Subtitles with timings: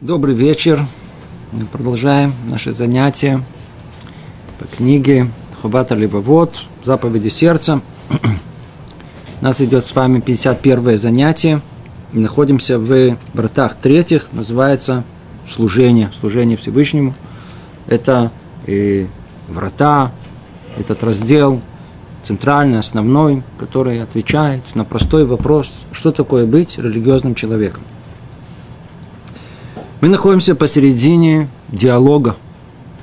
[0.00, 0.80] Добрый вечер.
[1.52, 3.44] Мы продолжаем наше занятие
[4.58, 5.30] по книге
[5.60, 7.82] Хубата Либовод, заповеди сердца.
[8.08, 11.60] У нас идет с вами 51 занятие.
[12.14, 15.04] Мы находимся в вратах третьих, называется
[15.46, 17.12] служение, служение Всевышнему.
[17.86, 18.32] Это
[18.66, 19.06] и
[19.48, 20.12] врата,
[20.78, 21.60] этот раздел
[22.22, 27.82] центральный, основной, который отвечает на простой вопрос, что такое быть религиозным человеком.
[30.00, 32.36] Мы находимся посередине диалога,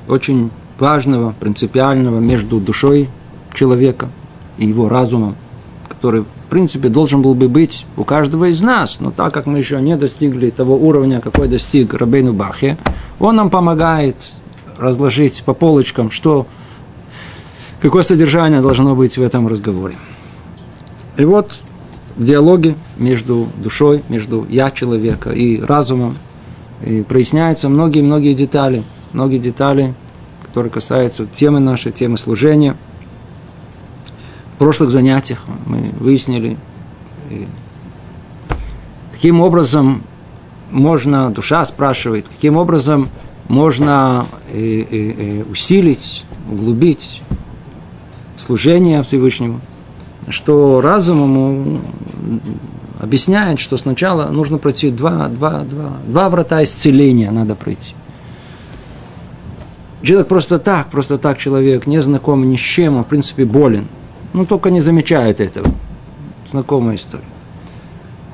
[0.08, 3.08] очень важного, принципиального между душой
[3.54, 4.10] человека
[4.58, 5.36] и его разумом,
[5.88, 9.60] который, в принципе, должен был бы быть у каждого из нас, но так как мы
[9.60, 12.80] еще не достигли того уровня, какой достиг Рабейну Бахе,
[13.20, 14.32] он нам помогает
[14.80, 16.48] разложить по полочкам, что,
[17.80, 19.96] какое содержание должно быть в этом разговоре.
[21.16, 21.60] И вот
[22.16, 26.16] в диалоге между душой, между я человека и разумом
[26.86, 28.84] и проясняются многие-многие детали,
[29.14, 29.94] многие детали,
[30.44, 32.76] которые касаются темы нашей, темы служения.
[34.56, 36.58] В прошлых занятиях мы выяснили,
[39.12, 40.04] каким образом
[40.72, 43.10] можно, душа спрашивает, каким образом
[43.48, 44.26] можно
[45.52, 47.22] усилить, углубить
[48.36, 49.62] служение Всевышнему,
[50.30, 51.82] что разумом
[53.00, 57.96] объясняет, что сначала нужно пройти два, два, два, два врата исцеления надо пройти.
[60.02, 63.88] Человек просто так, просто так человек, не знаком ни с чем, он в принципе болен.
[64.34, 65.68] Ну, только не замечает этого.
[66.52, 67.24] Знакомая история.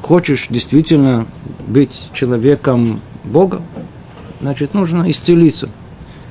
[0.01, 1.25] Хочешь действительно
[1.67, 3.61] быть человеком Бога,
[4.41, 5.69] значит, нужно исцелиться.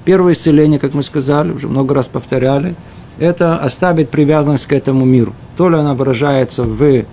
[0.04, 2.74] Первое исцеление, как мы сказали, уже много раз повторяли,
[3.18, 5.34] это оставить привязанность к этому миру.
[5.56, 7.04] То ли она выражается в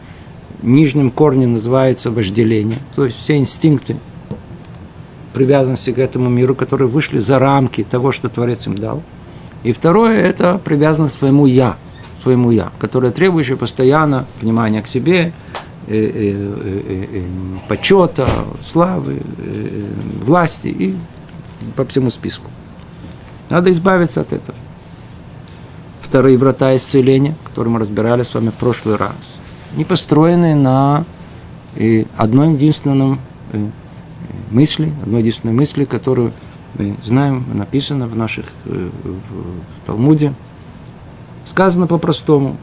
[0.61, 3.97] нижнем корне называется вожделение, то есть все инстинкты
[5.33, 9.03] привязанности к этому миру, которые вышли за рамки того, что Творец им дал.
[9.63, 11.77] И второе– это привязанность к своему «я»,
[12.23, 15.31] своему «я», которое требующее постоянно внимания к себе,
[15.87, 17.23] э, э, э,
[17.67, 18.27] почета,
[18.65, 19.21] славы,
[20.23, 20.95] власти и
[21.75, 22.49] по всему списку.
[23.49, 24.57] Надо избавиться от этого.
[26.01, 29.13] Вторые врата исцеления, которые мы разбирали с вами в прошлый раз–
[29.75, 31.05] не построены на
[31.75, 33.19] э, одной единственном
[33.51, 33.67] э,
[34.51, 36.33] мысли, одной единственной мысли, которую
[36.77, 40.33] мы знаем, написано в наших э, в Талмуде.
[41.49, 42.57] Сказано по-простому,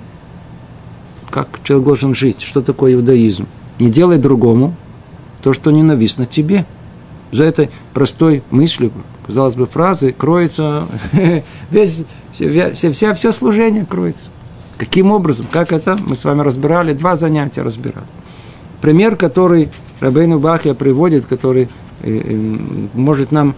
[1.31, 3.47] как человек должен жить, что такое иудаизм.
[3.79, 4.75] Не делай другому
[5.43, 6.65] то, что ненавистно тебе.
[7.33, 8.93] За этой простой мыслью,
[9.27, 10.87] казалось бы, фразы кроется
[11.71, 14.31] весь, вся, вся, все служение кроется.
[14.79, 15.47] Каким образом?
[15.51, 15.97] Как это?
[16.07, 18.07] Мы с вами разбирали, два занятия разбирали.
[18.81, 19.71] Пример, который
[20.01, 21.69] Рабейну Бахия приводит, который
[22.03, 22.57] э, э,
[22.93, 23.55] может нам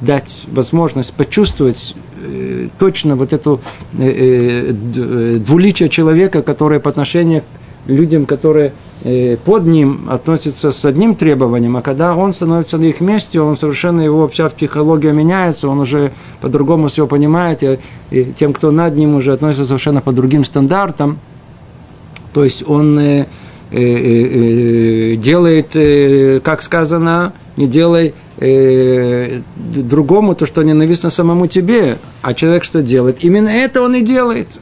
[0.00, 3.60] дать возможность почувствовать э, точно вот эту
[3.92, 7.42] двуличие человека, которое по отношению
[7.86, 8.72] людям, которые
[9.04, 13.56] Э, под ним относится с одним требованием, а когда он становится на их месте, он
[13.56, 17.80] совершенно его вся психология меняется, он уже по-другому все понимает, и,
[18.12, 21.18] и тем, кто над ним уже относится совершенно по другим стандартам,
[22.32, 23.26] то есть он э,
[23.72, 31.96] э, э, делает, э, как сказано, не делай э, другому то, что ненавистно самому тебе,
[32.22, 33.24] а человек что делает?
[33.24, 34.58] Именно это он и делает,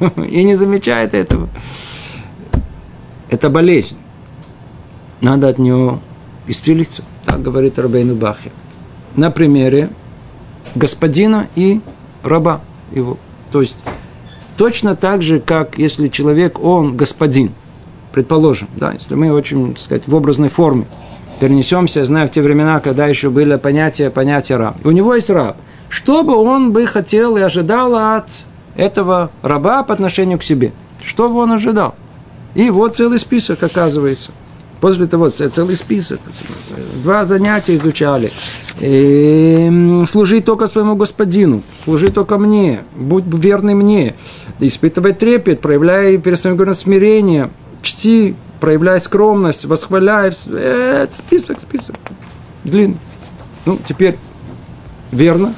[0.16, 1.48] и не замечает этого
[3.28, 3.96] это болезнь.
[5.20, 6.00] Надо от нее
[6.46, 7.04] исцелиться.
[7.24, 8.50] Так говорит Рабейну Бахе.
[9.16, 9.90] На примере
[10.74, 11.80] господина и
[12.22, 12.60] раба
[12.92, 13.18] его.
[13.50, 13.78] То есть,
[14.56, 17.52] точно так же, как если человек, он господин,
[18.12, 20.86] предположим, да, если мы очень, так сказать, в образной форме
[21.40, 24.76] перенесемся, знаю, в те времена, когда еще было понятие, понятие раб.
[24.84, 25.56] И у него есть раб.
[25.88, 28.28] Что бы он бы хотел и ожидал от
[28.76, 30.72] этого раба по отношению к себе?
[31.04, 31.94] Что бы он ожидал?
[32.54, 34.30] И вот целый список оказывается.
[34.80, 36.20] После того, целый список.
[37.02, 38.30] Два занятия изучали.
[38.80, 44.14] И служи только своему господину, служи только мне, будь верный мне.
[44.60, 47.50] Испытывай трепет, проявляй перед своим городом смирение,
[47.82, 50.32] чти, проявляй скромность, восхваляй.
[50.52, 51.96] Это список, список.
[52.64, 52.98] Длинный.
[53.64, 54.16] Ну, теперь
[55.12, 55.54] верно,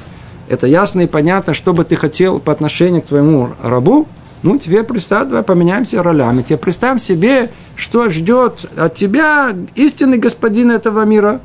[0.47, 4.07] это ясно и понятно, что бы ты хотел по отношению к твоему рабу,
[4.43, 6.43] ну, тебе представь, давай поменяемся ролями.
[6.43, 11.41] Тебе представь себе, что ждет от тебя истинный господин этого мира,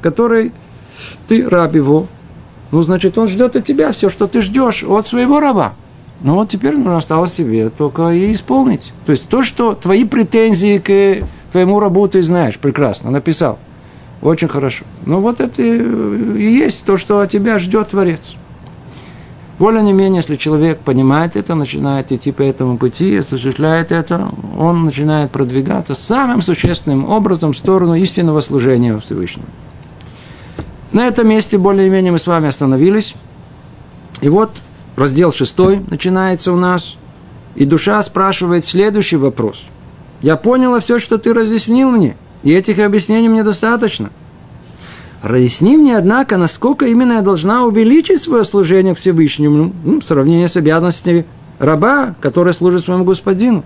[0.00, 0.52] который
[1.28, 2.06] ты раб его.
[2.70, 5.74] Ну, значит, он ждет от тебя все, что ты ждешь от своего раба.
[6.22, 8.92] Ну, вот теперь ну, осталось тебе только и исполнить.
[9.04, 13.58] То есть то, что твои претензии к твоему рабу ты знаешь, прекрасно, написал.
[14.22, 14.84] Очень хорошо.
[15.04, 18.36] Ну вот это и есть то, что от тебя ждет Творец.
[19.58, 24.84] Более не менее, если человек понимает это, начинает идти по этому пути, осуществляет это, он
[24.84, 29.46] начинает продвигаться самым существенным образом в сторону истинного служения Всевышнему.
[30.90, 33.14] На этом месте более-менее мы с вами остановились.
[34.20, 34.50] И вот
[34.96, 36.96] раздел шестой начинается у нас.
[37.54, 39.64] И душа спрашивает следующий вопрос.
[40.22, 44.10] Я поняла все, что ты разъяснил мне, и этих объяснений мне достаточно–
[45.22, 50.56] Разъясни мне, однако, насколько именно я должна увеличить свое служение Всевышнему ну, в сравнении с
[50.56, 51.26] обязанностями
[51.60, 53.62] раба, который служит своему господину.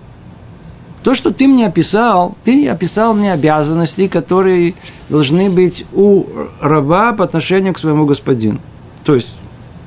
[1.01, 4.75] То, что ты мне описал, ты описал мне обязанности, которые
[5.09, 6.25] должны быть у
[6.61, 8.59] раба по отношению к своему господину.
[9.03, 9.35] То есть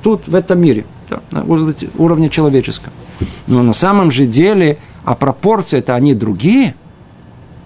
[0.01, 0.85] тут, в этом мире,
[1.31, 2.91] на уровне человеческом.
[3.47, 6.75] Но на самом же деле, а пропорции-то они другие–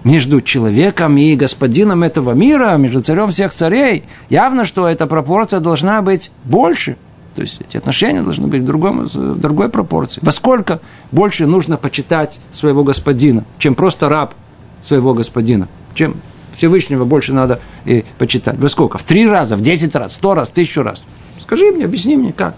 [0.05, 6.01] между человеком и господином этого мира, между царем всех царей, явно, что эта пропорция должна
[6.01, 6.95] быть больше.
[7.33, 10.21] То есть эти отношения должны быть в, другом, в другой пропорции.
[10.23, 10.79] Во сколько
[11.11, 14.35] больше нужно почитать своего господина, чем просто раб
[14.81, 15.67] своего господина?
[15.95, 16.15] Чем
[16.55, 18.57] Всевышнего больше надо и почитать?
[18.59, 18.99] Во сколько?
[18.99, 21.01] В три раза, в десять раз, в сто раз, в тысячу раз?
[21.41, 22.55] Скажи мне, объясни мне, как?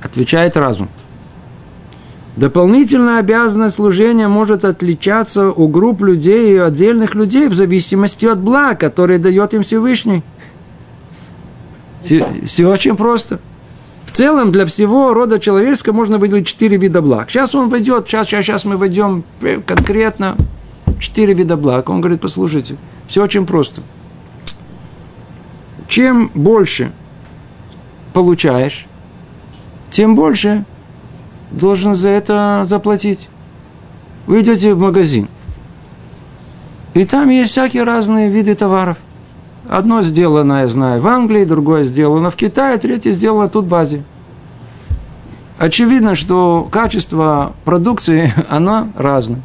[0.00, 0.88] Отвечает разум.
[2.38, 8.78] Дополнительная обязанность служения может отличаться у групп людей и отдельных людей в зависимости от благ,
[8.78, 10.22] которые дает им Всевышний.
[12.04, 13.40] Все, все очень просто.
[14.06, 17.28] В целом для всего рода человеческого можно выделить четыре вида благ.
[17.28, 19.24] Сейчас он войдет, сейчас, сейчас, сейчас мы войдем
[19.66, 20.36] конкретно
[21.00, 21.88] четыре вида благ.
[21.88, 22.76] Он говорит, послушайте,
[23.08, 23.82] все очень просто.
[25.88, 26.92] Чем больше
[28.12, 28.86] получаешь,
[29.90, 30.64] тем больше
[31.50, 33.28] должен за это заплатить.
[34.26, 35.28] Вы идете в магазин,
[36.94, 38.98] и там есть всякие разные виды товаров.
[39.68, 44.02] Одно сделано, я знаю, в Англии, другое сделано в Китае, третье сделано тут в Азии.
[45.58, 49.42] Очевидно, что качество продукции, оно разное.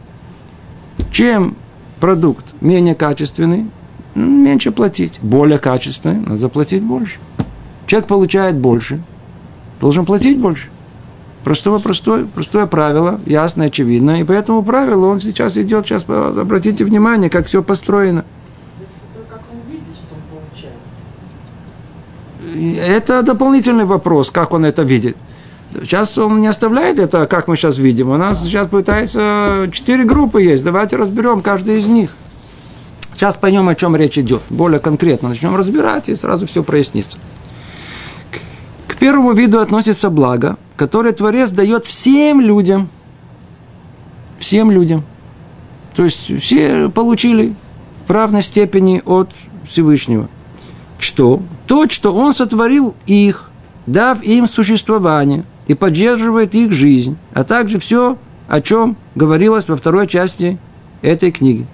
[1.11, 1.55] Чем
[1.99, 3.67] продукт менее качественный,
[4.15, 5.19] меньше платить.
[5.21, 7.19] Более качественный, надо заплатить больше.
[7.87, 9.01] Человек получает больше,
[9.79, 10.69] должен платить больше.
[11.43, 14.21] Простое, простое, простое правило, ясно, очевидно.
[14.21, 18.23] И по этому правилу он сейчас идет, сейчас обратите внимание, как все построено.
[22.55, 25.17] Это дополнительный вопрос, как он это видит.
[25.81, 28.11] Сейчас он не оставляет это, как мы сейчас видим.
[28.11, 30.63] У нас сейчас пытается четыре группы есть.
[30.63, 32.11] Давайте разберем каждую из них.
[33.15, 34.41] Сейчас поймем, о чем речь идет.
[34.49, 37.17] Более конкретно начнем разбирать, и сразу все прояснится.
[38.87, 42.89] К первому виду относится благо, которое Творец дает всем людям.
[44.37, 45.03] Всем людям.
[45.95, 47.55] То есть все получили
[48.07, 49.29] в равной степени от
[49.67, 50.27] Всевышнего.
[50.97, 51.41] Что?
[51.67, 53.51] То, что Он сотворил их,
[53.85, 58.17] дав им существование и поддерживает их жизнь, а также все,
[58.47, 60.57] о чем говорилось во второй части
[61.01, 61.67] этой книги.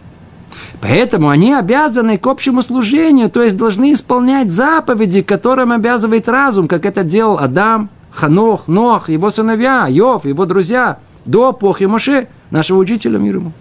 [0.82, 6.86] Поэтому они обязаны к общему служению, то есть должны исполнять заповеди, которым обязывает разум, как
[6.86, 13.20] это делал Адам, Ханох, Нох, его сыновья, Йов, его друзья, до эпохи Моше, нашего учителя
[13.20, 13.52] мир ему.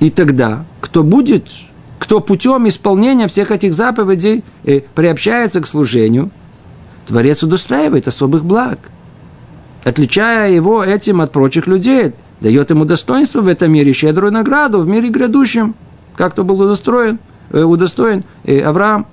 [0.00, 1.48] И тогда, кто будет,
[1.98, 6.30] кто путем исполнения всех этих заповедей э, приобщается к служению,
[7.06, 8.78] Творец удостаивает особых благ,
[9.84, 14.88] отличая его этим от прочих людей, дает ему достоинство в этом мире, щедрую награду в
[14.88, 15.74] мире грядущем,
[16.16, 17.18] как то был удостоен,
[17.50, 19.06] э, удостоен э, Авраам.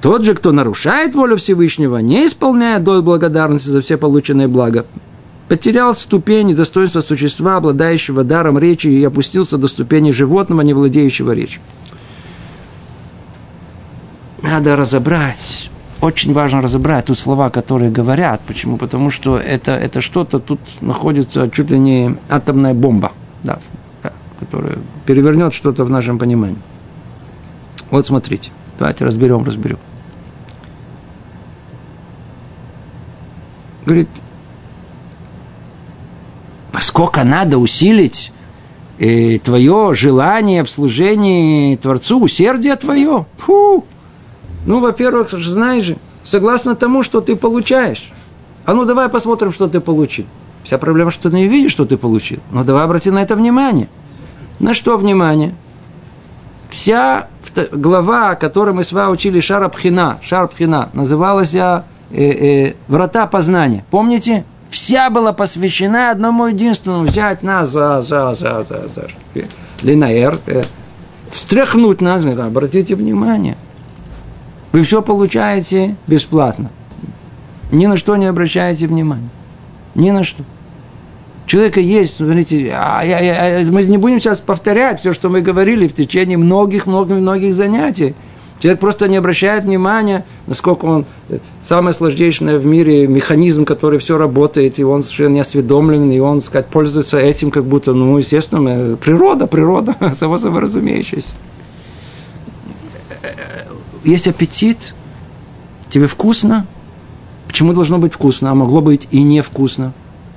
[0.00, 4.86] Тот же, кто нарушает волю Всевышнего, не исполняя долг благодарности за все полученные блага,
[5.48, 11.60] потерял ступени достоинства существа, обладающего даром речи, и опустился до ступени животного, не владеющего речью.
[14.42, 18.40] Надо разобрать очень важно разобрать тут слова, которые говорят.
[18.46, 18.76] Почему?
[18.76, 23.12] Потому что это, это что-то, тут находится чуть ли не атомная бомба,
[23.42, 23.58] да,
[24.38, 26.58] которая перевернет что-то в нашем понимании.
[27.90, 29.78] Вот смотрите, давайте разберем, разберем.
[33.84, 34.08] Говорит,
[36.80, 38.32] сколько надо усилить
[38.98, 43.26] э, твое желание в служении Творцу, усердие твое.
[43.38, 43.84] Фу,
[44.66, 48.10] ну, во-первых, знаешь же, согласно тому, что ты получаешь.
[48.64, 50.26] А ну, давай посмотрим, что ты получил.
[50.64, 52.40] Вся проблема, что ты не видишь, что ты получил.
[52.50, 53.88] Ну, давай обрати на это внимание.
[54.58, 55.54] На что внимание?
[56.76, 57.28] Вся
[57.72, 63.82] глава, которую мы с вами учили, Шарабхина, Шарабхина, называлась э, э, «Врата познания».
[63.90, 64.44] Помните?
[64.68, 69.06] вся была посвящена одному единственному взять нас за, за, за, за, за
[69.80, 70.60] Линаэр, э,
[71.30, 73.56] встряхнуть нас, обратите внимание.
[74.72, 76.70] Вы все получаете бесплатно.
[77.72, 79.30] Ни на что не обращаете внимания.
[79.94, 80.44] Ни на что.
[81.46, 85.86] Человека есть, смотрите, а, я, я, мы не будем сейчас повторять все, что мы говорили
[85.86, 88.16] в течение многих-многих-многих занятий.
[88.58, 94.18] Человек просто не обращает внимания, насколько он э, самое сложнейшее в мире механизм, который все
[94.18, 99.46] работает, и он совершенно не и он, сказать, пользуется этим, как будто, ну, естественно, природа,
[99.46, 101.32] природа, само собой разумеющаяся.
[104.02, 104.94] Есть аппетит,
[105.90, 106.66] тебе вкусно,
[107.46, 109.92] почему должно быть вкусно, а могло быть и невкусно?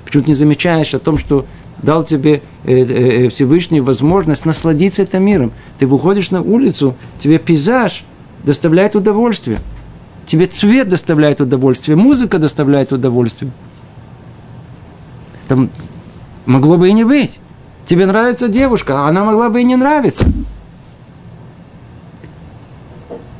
[0.09, 1.45] Почему ты не замечаешь о том, что
[1.83, 5.51] дал тебе э, э, э, Всевышний возможность насладиться этим миром.
[5.77, 8.03] Ты выходишь на улицу, тебе пейзаж
[8.43, 9.59] доставляет удовольствие.
[10.25, 13.51] Тебе цвет доставляет удовольствие, музыка доставляет удовольствие.
[15.47, 15.69] Там
[16.47, 17.39] могло бы и не быть.
[17.85, 20.25] Тебе нравится девушка, а она могла бы и не нравиться.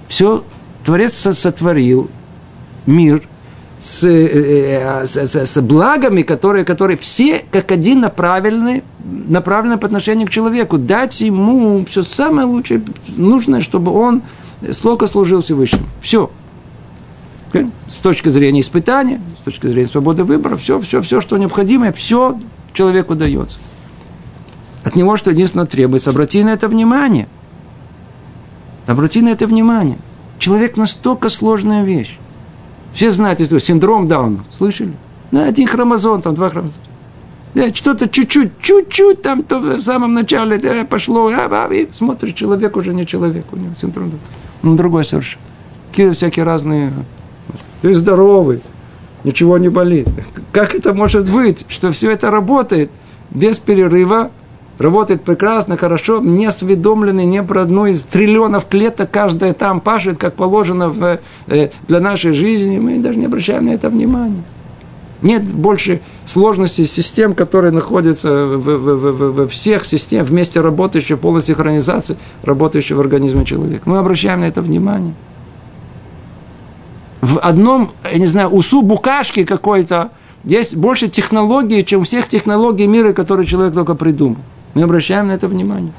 [0.08, 0.44] Все
[0.84, 2.12] Творец сотворил
[2.86, 3.28] мир–
[3.80, 10.28] с, э, с, с, с благами, которые, которые все как один направлены, направлены по отношению
[10.28, 10.78] к человеку.
[10.78, 14.22] Дать ему все самое лучшее, нужное, чтобы он
[14.74, 15.86] слока служил Всевышнему.
[16.02, 16.30] Все.
[17.90, 22.38] С точки зрения испытания, с точки зрения свободы выбора, все, все, все, что необходимо, все
[22.74, 23.58] человеку дается.
[24.84, 27.28] От него что единственное требуется, обрати на это внимание.
[28.86, 29.98] Обрати на это внимание.
[30.38, 32.20] Человек настолько сложная вещь.
[32.94, 33.66] Все знают историю.
[33.66, 34.44] Синдром Дауна.
[34.58, 34.94] Слышали?
[35.32, 36.84] На один хромозом, там два хромозома.
[37.54, 42.34] Да, что-то чуть-чуть, чуть-чуть там то в самом начале да, пошло, а, а, и смотришь,
[42.34, 44.24] человек уже не человек, у него синдром Дауна.
[44.64, 45.44] Он другой совершенно.
[45.90, 46.94] Какие всякие разные.
[47.82, 48.62] Ты здоровый,
[49.24, 50.08] ничего не болит.
[50.52, 52.92] Как это может быть, что все это работает
[53.32, 54.32] без перерыва,
[54.80, 60.34] работает прекрасно, хорошо, не осведомленный не про одну из триллионов клеток, каждая там пашет, как
[60.34, 64.44] положено в, э, для нашей жизни, мы даже не обращаем на это внимания.
[65.22, 71.42] Нет больше сложностей систем, которые находятся в, в, в, во всех системах, вместе работающих, полной
[71.42, 73.82] синхронизации, работающей в организме человека.
[73.86, 75.14] Мы обращаем на это внимание.
[77.20, 80.12] В одном, я не знаю, усу букашки какой-то
[80.46, 84.38] есть больше технологий, чем всех технологий мира, которые человек только придумал.
[84.74, 85.94] Мы обращаем на это внимание.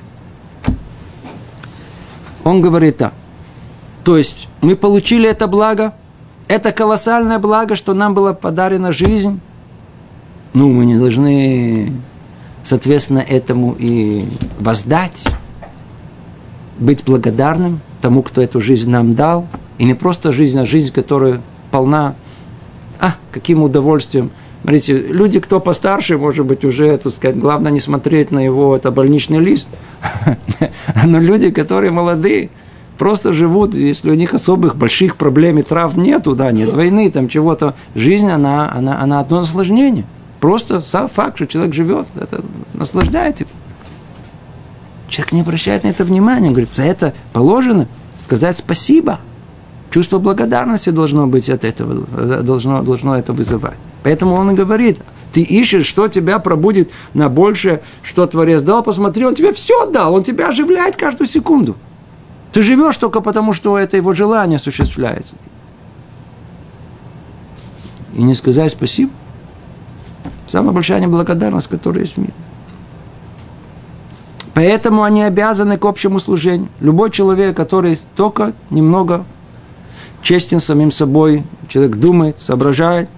[2.44, 3.12] Он говорит так.
[4.04, 5.94] То есть мы получили это благо,
[6.48, 9.40] это колоссальное благо, что нам была подарена жизнь.
[10.52, 11.92] Ну, мы не должны,
[12.64, 14.24] соответственно, этому и
[14.58, 15.26] воздать,
[16.78, 19.46] быть благодарным тому, кто эту жизнь нам дал.
[19.78, 22.16] И не просто жизнь, а жизнь, которая полна,
[22.98, 24.30] а, каким удовольствием–
[24.62, 28.90] Смотрите, люди, кто постарше, может быть, уже, так сказать, главное не смотреть на его, это
[28.90, 29.68] больничный лист.
[31.04, 32.50] Но люди, которые молодые,
[32.98, 37.28] просто живут, если у них особых больших проблем и трав нету, да, нет войны, там
[37.28, 40.04] чего-то, жизнь, она, она, она одно наслаждение.
[40.40, 42.42] Просто сам факт, что человек живет, это
[42.74, 43.46] наслаждает.
[45.08, 47.88] Человек не обращает на это внимания, говорит, за это положено
[48.18, 49.20] сказать спасибо.
[49.90, 52.04] Чувство благодарности должно быть от этого,
[52.42, 53.78] должно, должно это вызывать.
[54.02, 54.98] Поэтому он и говорит,
[55.32, 60.14] ты ищешь, что тебя пробудит на большее, что Творец дал, посмотри, он тебе все дал,
[60.14, 61.76] он тебя оживляет каждую секунду.
[62.52, 65.36] Ты живешь только потому, что это его желание осуществляется.
[68.14, 69.12] И не сказать спасибо.
[70.48, 72.34] Самая большая неблагодарность, которая есть в мире.
[74.52, 76.70] Поэтому они обязаны к общему служению.
[76.80, 79.24] Любой человек, который только немного
[80.22, 83.08] честен самим собой, человек думает, соображает,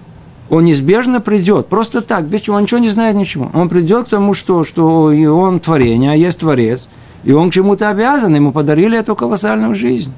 [0.49, 3.49] он неизбежно придет, просто так, без чего, он ничего не знает ничего.
[3.53, 6.87] Он придет к тому, что, что и он творение, а есть Творец,
[7.23, 10.13] и он к чему-то обязан, ему подарили эту колоссальную жизнь.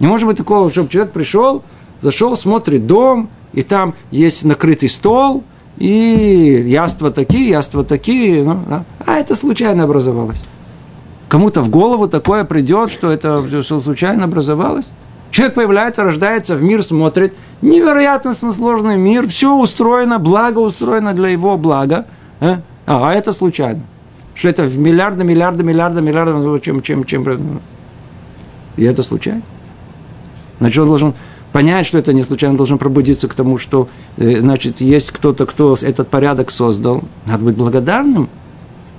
[0.00, 1.62] Не может быть такого, чтобы человек пришел,
[2.00, 5.44] зашел, смотрит дом, и там есть накрытый стол,
[5.78, 8.84] и яства такие, яства такие, ну, да.
[9.06, 10.40] а это случайно образовалось.
[11.28, 14.86] Кому-то в голову такое придет, что это все случайно образовалось.
[15.30, 21.56] Человек появляется, рождается в мир, смотрит, невероятно сложный мир, все устроено, благо устроено для его
[21.56, 22.06] блага,
[22.40, 23.82] а, а, а это случайно.
[24.34, 27.60] Что это в миллиарды, миллиарды, миллиарды, миллиарды, чем, чем, чем,
[28.76, 29.42] и это случайно.
[30.60, 31.14] Значит, он должен
[31.52, 35.46] понять, что это не случайно, он должен пробудиться к тому, что, э, значит, есть кто-то,
[35.46, 37.02] кто этот порядок создал.
[37.26, 38.28] Надо быть благодарным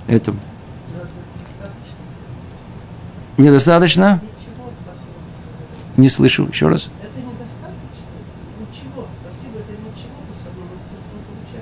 [0.06, 0.38] этому.
[3.38, 4.20] Недостаточно?
[5.96, 6.48] Не слышу.
[6.50, 6.90] Еще раз.
[7.02, 8.06] Это недостаточно.
[8.60, 9.06] Ничего.
[9.20, 11.60] Спасибо, это ничего по сравнению с тем,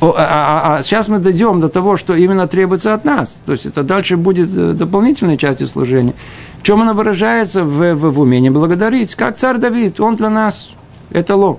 [0.00, 3.36] что а, а, а сейчас мы дойдем до того, что именно требуется от нас.
[3.46, 6.14] То есть это дальше будет э, дополнительной частью служения.
[6.60, 7.64] В чем она выражается?
[7.64, 9.14] В, в, в умении благодарить.
[9.14, 10.70] Как царь Давид, он для нас
[11.10, 11.58] эталон.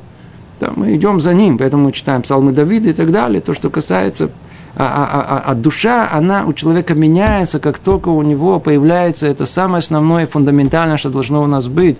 [0.59, 3.39] Да, мы идем за ним, поэтому мы читаем псалмы Давида и так далее.
[3.39, 4.29] То, что касается
[4.75, 9.45] а, а, а, а душа, она у человека меняется, как только у него появляется это
[9.45, 11.97] самое основное, фундаментальное, что должно у нас быть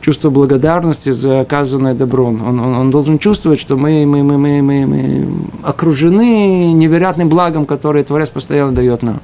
[0.00, 2.26] чувство благодарности за оказанное добро.
[2.26, 5.28] Он, он, он должен чувствовать, что мы, мы, мы, мы, мы, мы
[5.62, 9.20] окружены невероятным благом, которое Творец постоянно дает нам.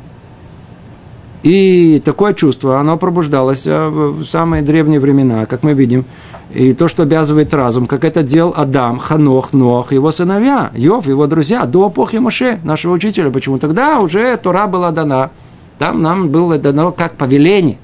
[1.42, 6.04] И такое чувство, оно пробуждалось э, в самые древние времена, как мы видим.
[6.54, 11.26] И то, что обязывает разум, как это делал Адам, Ханох, Нох, его сыновья, Йов, его
[11.26, 13.30] друзья, до эпохи Моше, нашего учителя.
[13.30, 13.58] Почему?
[13.58, 15.30] Тогда уже Тора была дана.
[15.78, 17.78] Там нам было дано как повеление.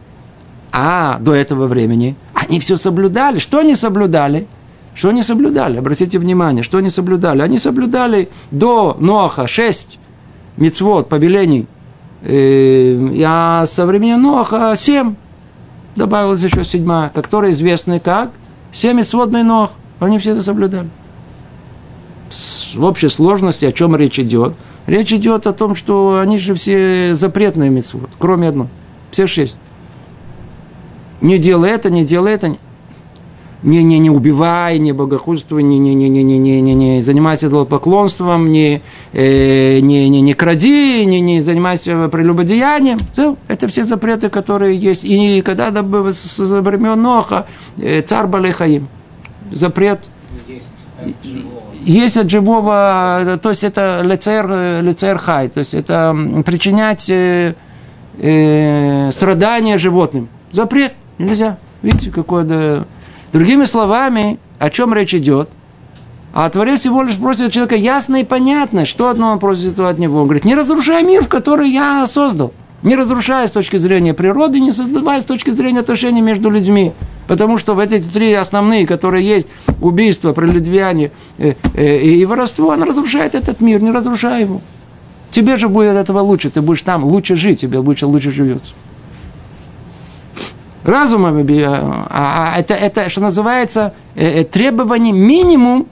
[0.73, 2.17] А до этого времени–
[2.49, 3.39] они все соблюдали.
[3.39, 4.47] Что они соблюдали?
[4.95, 5.79] Что они соблюдали?
[5.79, 7.43] Обратите внимание, что они соблюдали?
[7.43, 9.99] Они соблюдали до Ноаха шесть
[10.57, 11.67] мецвод, повелений.
[12.23, 15.17] Э, а со времени Ноаха семь.
[15.97, 18.31] Добавилась еще седьмая, которая известна как
[18.77, 19.73] семь мецводный Ноах.
[19.99, 20.89] Они все это соблюдали.
[22.75, 24.55] В общей сложности о чем речь идет?
[24.87, 28.69] Речь идет о том, что они же все запретные мецвод, кроме одной.
[29.11, 29.57] Все шесть
[31.21, 32.57] не делай это, не делай это,
[33.63, 37.49] не, не, не убивай, не богохульствуй, не, не, не, не, не, не, не, не занимайся
[37.65, 38.83] поклонством, не,
[39.13, 42.99] э, не, не, не кради, не, не занимайся прелюбодеянием.
[43.13, 45.05] Все, это все запреты, которые есть.
[45.05, 45.71] И когда
[46.13, 47.47] со времен Ноха
[47.79, 48.89] э, царь Балехаим,
[49.53, 50.01] запрет
[51.85, 57.55] есть от живого, то есть это лицер, лицер хай, то есть это причинять э,
[58.19, 60.29] э, страдания животным.
[60.53, 60.95] Запрет.
[61.19, 61.59] Нельзя.
[61.83, 62.87] Видите, какое-то...
[63.33, 65.49] Другими словами, о чем речь идет?
[66.33, 70.21] А Творец всего лишь просит человека ясно и понятно, что одно он просит от него.
[70.21, 72.53] Он говорит, не разрушай мир, в который я создал.
[72.83, 76.93] Не разрушая с точки зрения природы, не создавая с точки зрения отношений между людьми.
[77.27, 79.49] Потому что в эти три основные, которые есть,
[79.81, 84.61] убийство, прелюдвияние э, э, и воровство, он разрушает этот мир, не разрушай его.
[85.31, 88.73] Тебе же будет от этого лучше, ты будешь там лучше жить, тебе лучше, лучше живется
[90.87, 95.87] разума, а, а это, это, что называется, э, э, требование минимум,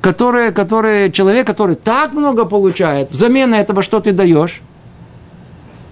[0.00, 4.60] которое, которое человек, который так много получает, взамен этого что ты даешь?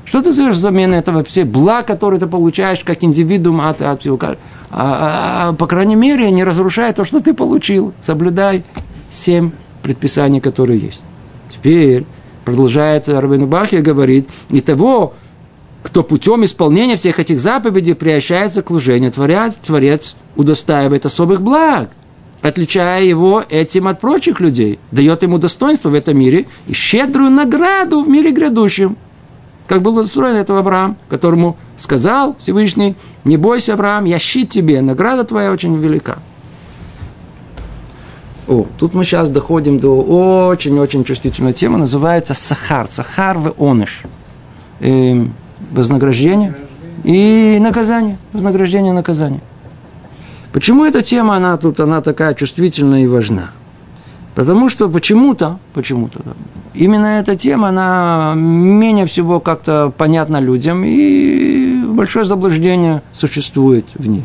[0.04, 4.18] Что ты даешь взамен этого все благ, которые ты получаешь как индивидуум от, от всего?
[4.22, 4.36] А,
[4.72, 7.94] а, а, по крайней мере, не разрушай то, что ты получил.
[8.00, 8.64] Соблюдай
[9.10, 11.02] семь предписаний, которые есть.
[11.48, 12.06] Теперь
[12.44, 15.14] продолжает Рабин Бахи говорит, и того,
[15.90, 21.90] кто путем исполнения всех этих заповедей приобщается к служению Творец, Творец удостаивает особых благ,
[22.42, 28.04] отличая его этим от прочих людей, дает ему достоинство в этом мире и щедрую награду
[28.04, 28.96] в мире грядущем.
[29.66, 35.24] Как был устроен этого Авраам, которому сказал Всевышний, не бойся, Авраам, я щит тебе, награда
[35.24, 36.18] твоя очень велика.
[38.46, 44.02] О, тут мы сейчас доходим до очень-очень чувствительной темы, называется сахар, сахар в оныш.
[44.80, 45.34] Эм,
[45.70, 46.56] вознаграждение
[47.04, 48.18] и наказание.
[48.32, 49.40] Вознаграждение наказание.
[50.52, 53.50] Почему эта тема, она тут, она такая чувствительная и важна?
[54.34, 56.20] Потому что почему-то, почему-то,
[56.74, 64.24] именно эта тема, она менее всего как-то понятна людям, и большое заблуждение существует в ней.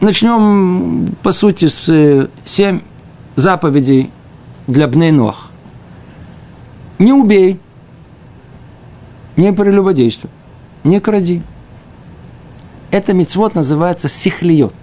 [0.00, 2.80] Начнем, по сути, с э, семь
[3.34, 4.10] заповедей
[4.66, 5.50] для Бнейнох.
[6.98, 7.60] Не убей,
[9.36, 10.30] не прелюбодействуй,
[10.84, 11.42] не кради.
[12.90, 14.74] Это мецвод называется сихлиот.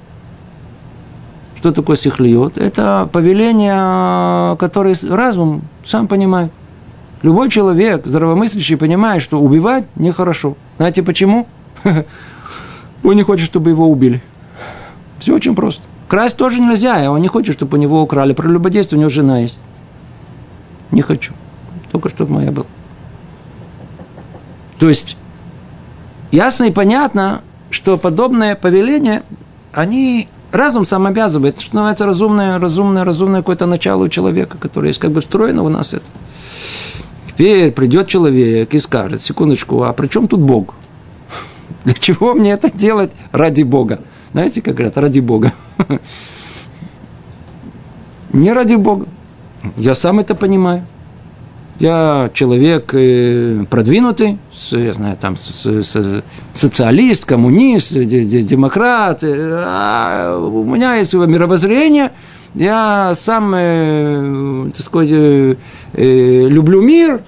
[1.58, 2.58] Что такое сихлиот?
[2.58, 6.52] Это повеление, которое разум сам понимает.
[7.22, 10.58] Любой человек, здравомыслящий, понимает, что убивать нехорошо.
[10.78, 11.48] Знаете почему?
[13.04, 14.22] Он не хочет, чтобы его убили.
[15.20, 15.84] Все очень просто.
[16.10, 18.34] Красть тоже нельзя, он не хочет, чтобы у него украли.
[18.34, 19.58] Про любодействие у него жена есть.
[20.92, 21.34] Не хочу.
[21.92, 22.68] Только чтобы моя была.
[24.80, 25.18] То есть,
[26.32, 29.24] ясно и понятно, что подобное повеление,
[29.72, 35.00] они разум сам обязывает, что называется разумное, разумное, разумное какое-то начало у человека, которое есть
[35.00, 36.06] как бы встроено у нас это.
[37.28, 40.76] Теперь придет человек и скажет, секундочку, а при чем тут Бог?
[41.84, 44.02] Для чего мне это делать ради Бога?
[44.34, 45.54] Знаете, как говорят, ради Бога.
[48.34, 49.08] Не ради Бога.
[49.78, 50.86] Я сам это понимаю
[51.84, 54.38] я человек э, продвинутый,
[54.72, 55.36] я знаю, там,
[56.54, 62.14] социалист, коммунист, демократ, э, а у меня есть мировоззрение,
[62.56, 65.10] я сам, э, так сказать,
[65.94, 67.22] люблю мир.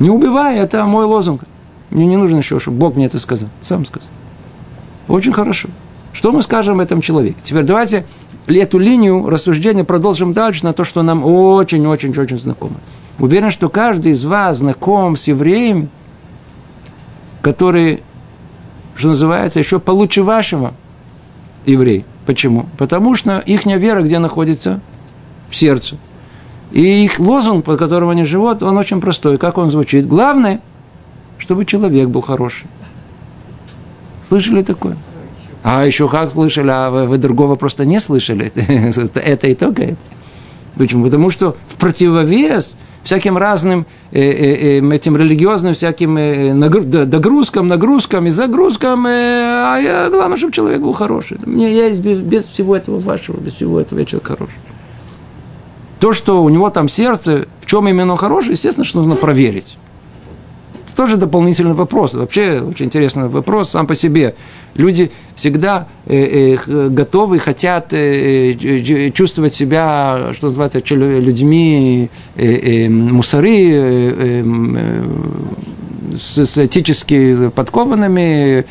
[0.00, 1.42] Не убивай, это мой лозунг.
[1.90, 3.50] Мне не нужно еще, чтобы Бог мне это сказал.
[3.62, 4.08] Сам сказал.
[5.06, 5.68] Очень хорошо.
[6.12, 7.38] Что мы скажем этому человеку?
[7.44, 8.04] Теперь давайте
[8.58, 12.76] эту линию рассуждения продолжим дальше на то, что нам очень-очень-очень знакомо.
[13.18, 15.88] Уверен, что каждый из вас знаком с евреями,
[17.42, 18.00] которые,
[18.96, 20.72] что называется, еще получше вашего
[21.66, 22.04] еврей.
[22.26, 22.66] Почему?
[22.78, 24.80] Потому что их вера где находится?
[25.48, 25.96] В сердце.
[26.70, 29.36] И их лозунг, под которым они живут, он очень простой.
[29.36, 30.06] Как он звучит?
[30.06, 30.60] Главное,
[31.38, 32.66] чтобы человек был хороший.
[34.28, 34.96] Слышали такое?
[35.62, 38.52] А еще как слышали, а вы, вы другого просто не слышали.
[39.14, 39.96] это и только это.
[40.76, 41.04] Почему?
[41.04, 47.68] Потому что в противовес всяким разным э, э, э, этим религиозным всяким э, нагру, догрузкам,
[47.68, 51.38] нагрузкам и загрузкам, э, а я, главное, чтобы человек был хороший.
[51.44, 54.54] Мне есть без, без всего этого вашего, без всего этого я человек хороший.
[55.98, 59.76] То, что у него там сердце, в чем именно хороший, естественно, что нужно проверить.
[60.90, 62.14] Это тоже дополнительный вопрос.
[62.14, 64.34] Вообще очень интересный вопрос сам по себе.
[64.74, 72.88] Люди всегда э, э, готовы, хотят э, э чувствовать себя, что называется, людьми э, э,
[72.88, 75.04] мусоры, э, э,
[76.18, 78.64] с, с этически подкованными,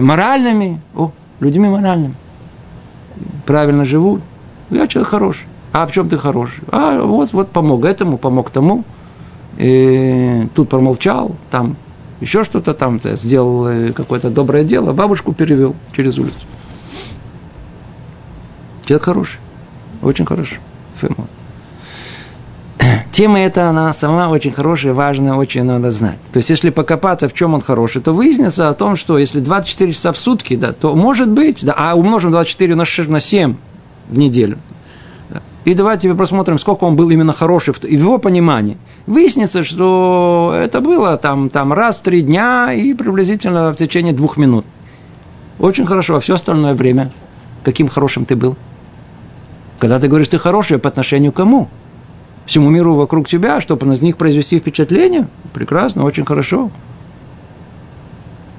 [0.00, 0.80] моральными.
[0.96, 2.14] О, людьми моральными.
[3.46, 4.20] Правильно живут.
[4.70, 5.46] Я человек хороший.
[5.72, 6.64] А в чем ты хороший?
[6.72, 8.84] А вот, вот помог этому, помог тому
[9.56, 11.76] и тут промолчал, там
[12.20, 16.34] еще что-то там сделал э, какое-то доброе дело, бабушку перевел через улицу.
[18.86, 19.40] Человек хороший,
[20.02, 20.58] очень хороший.
[21.00, 21.26] Фирма.
[23.12, 26.18] Тема эта, она сама очень хорошая, важная, очень надо знать.
[26.32, 29.92] То есть, если покопаться, в чем он хороший, то выяснится о том, что если 24
[29.92, 33.54] часа в сутки, да, то может быть, да, а умножим 24 на 6, на 7
[34.08, 34.58] в неделю,
[35.64, 38.76] и давайте посмотрим, сколько он был именно хороший в, его понимании.
[39.06, 44.36] Выяснится, что это было там, там раз в три дня и приблизительно в течение двух
[44.36, 44.66] минут.
[45.58, 47.10] Очень хорошо, а все остальное время
[47.64, 48.56] каким хорошим ты был?
[49.78, 51.68] Когда ты говоришь, ты хороший, по отношению к кому?
[52.46, 55.28] Всему миру вокруг тебя, чтобы на них произвести впечатление?
[55.54, 56.70] Прекрасно, очень хорошо.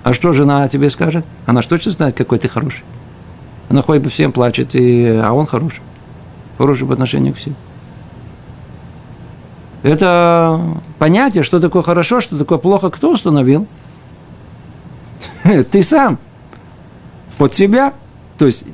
[0.04, 1.24] А что жена тебе скажет?
[1.46, 2.84] Она что точно знает, какой ты хороший.
[3.70, 5.06] Она ходит по всем, плачет, и...
[5.08, 5.82] а он хороший
[6.58, 7.56] хороший по отношению к себе.
[9.84, 13.68] Это понятие, что такое хорошо, что такое плохо, кто установил?
[15.72, 16.18] Ты сам.
[17.38, 17.94] Под себя.
[18.38, 18.66] То есть,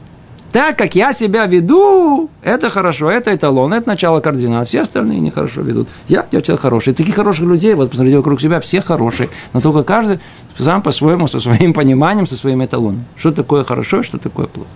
[0.51, 4.67] так как я себя веду, это хорошо, это эталон, это начало координат.
[4.67, 5.87] Все остальные нехорошо ведут.
[6.07, 6.93] Я, я человек хороший.
[6.93, 9.29] Таких хороших людей, вот посмотрите вокруг себя, все хорошие.
[9.53, 10.19] Но только каждый
[10.57, 13.05] сам по-своему, со своим пониманием, со своим эталоном.
[13.17, 14.69] Что такое хорошо что такое плохо.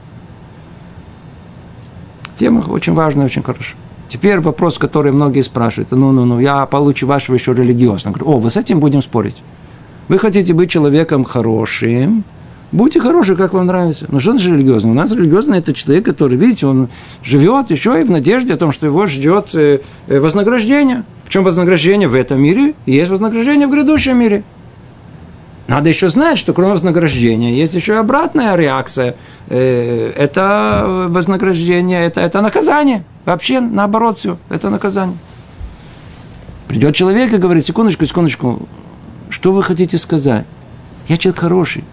[2.36, 3.76] Тема очень важная, очень хорошая.
[4.08, 5.92] Теперь вопрос, который многие спрашивают.
[5.92, 8.16] Ну, ну, ну, я получу вашего еще религиозного.
[8.16, 9.38] Говорю, о, вы с этим будем спорить.
[10.08, 12.24] Вы хотите быть человеком хорошим,
[12.72, 14.06] будьте хороши, как вам нравится.
[14.10, 14.92] Но что значит религиозный?
[14.92, 16.90] У нас религиозный– это человек, который, видите, он
[17.24, 21.04] живет еще и в надежде о том, что его ждет э, э, вознаграждение.
[21.24, 22.76] В чем вознаграждение в этом мире?
[22.86, 24.44] И есть вознаграждение в грядущем мире.
[25.68, 29.16] Надо еще знать, что кроме вознаграждения есть еще обратная реакция.
[29.48, 33.04] Э, это вознаграждение, это, это наказание.
[33.26, 35.18] Вообще, наоборот, все, это наказание.
[36.68, 38.68] Придет человек и говорит, секундочку, секундочку,
[39.30, 40.46] что вы хотите сказать?
[41.08, 41.84] Я человек хороший.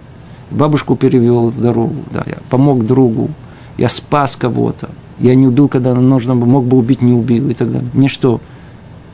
[0.51, 3.31] Бабушку перевел в дорогу, да, я помог другу,
[3.79, 7.73] я спас кого-то, я не убил, когда нужно мог бы убить, не убил и так
[7.73, 7.89] далее.
[7.95, 8.43] Мне что,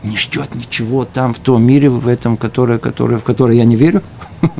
[0.02, 3.76] не ждет ничего там, в том мире, в этом, который, который, в который я не
[3.76, 4.02] верю?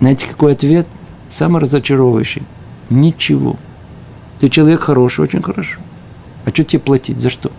[0.00, 0.86] Знаете, какой ответ?
[1.28, 2.42] Самый разочаровывающий.
[2.90, 3.56] Ничего.
[4.38, 5.80] Ты человек хороший, очень хорошо.
[6.44, 7.20] А что тебе платить?
[7.20, 7.50] За что?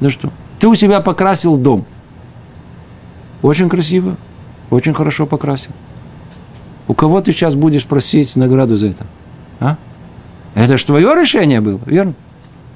[0.00, 0.32] За что?
[0.58, 1.84] Ты у себя покрасил дом.
[3.42, 4.16] Очень красиво,
[4.70, 5.70] очень хорошо покрасил.
[6.88, 9.06] У кого ты сейчас будешь просить награду за это?
[9.60, 9.76] А?
[10.56, 12.14] Это же твое решение было, верно?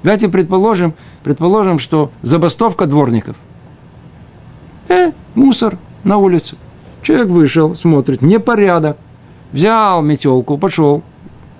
[0.03, 0.93] Давайте предположим,
[1.25, 3.37] предположим, что забастовка дворников.
[4.89, 6.57] Э, мусор на улице.
[7.03, 8.99] Человек вышел, смотрит, непорядок.
[9.53, 11.03] Взял метелку, пошел,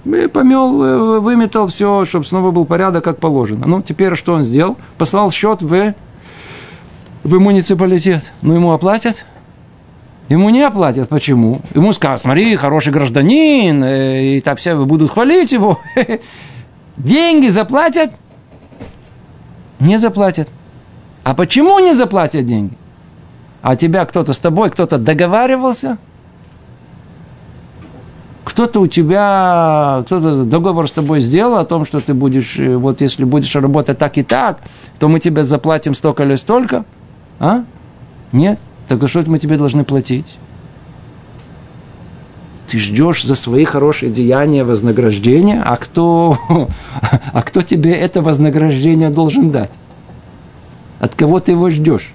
[0.05, 3.67] и помел, э, выметал все, чтобы снова был порядок, как положено.
[3.67, 4.77] Ну, теперь что он сделал?
[4.99, 5.95] Послал счет в,
[7.25, 8.31] в муниципалитет.
[8.43, 9.25] Ну, ему оплатят?
[10.31, 11.09] Ему не оплатят.
[11.09, 11.61] Почему?
[11.75, 15.81] Ему скажут, смотри, хороший гражданин, э, и так все будут хвалить его.
[16.97, 18.13] Деньги заплатят?
[19.81, 20.49] Не заплатят.
[21.25, 22.75] А почему не заплатят деньги?
[23.61, 25.99] А тебя кто-то с тобой, кто-то договаривался?
[28.45, 33.01] кто-то у тебя, кто-то договор с тобой сделал о том, что ты будешь, э, вот
[33.01, 34.59] если будешь работать так и так,
[34.99, 36.85] то мы тебе заплатим столько или столько.
[37.39, 37.65] А?
[38.33, 38.59] Нет.
[38.91, 40.37] Так а что мы тебе должны платить?
[42.67, 46.37] Ты ждешь за свои хорошие деяния вознаграждения, а кто,
[47.33, 49.71] а кто тебе это вознаграждение должен дать?
[50.99, 52.13] От кого ты его ждешь?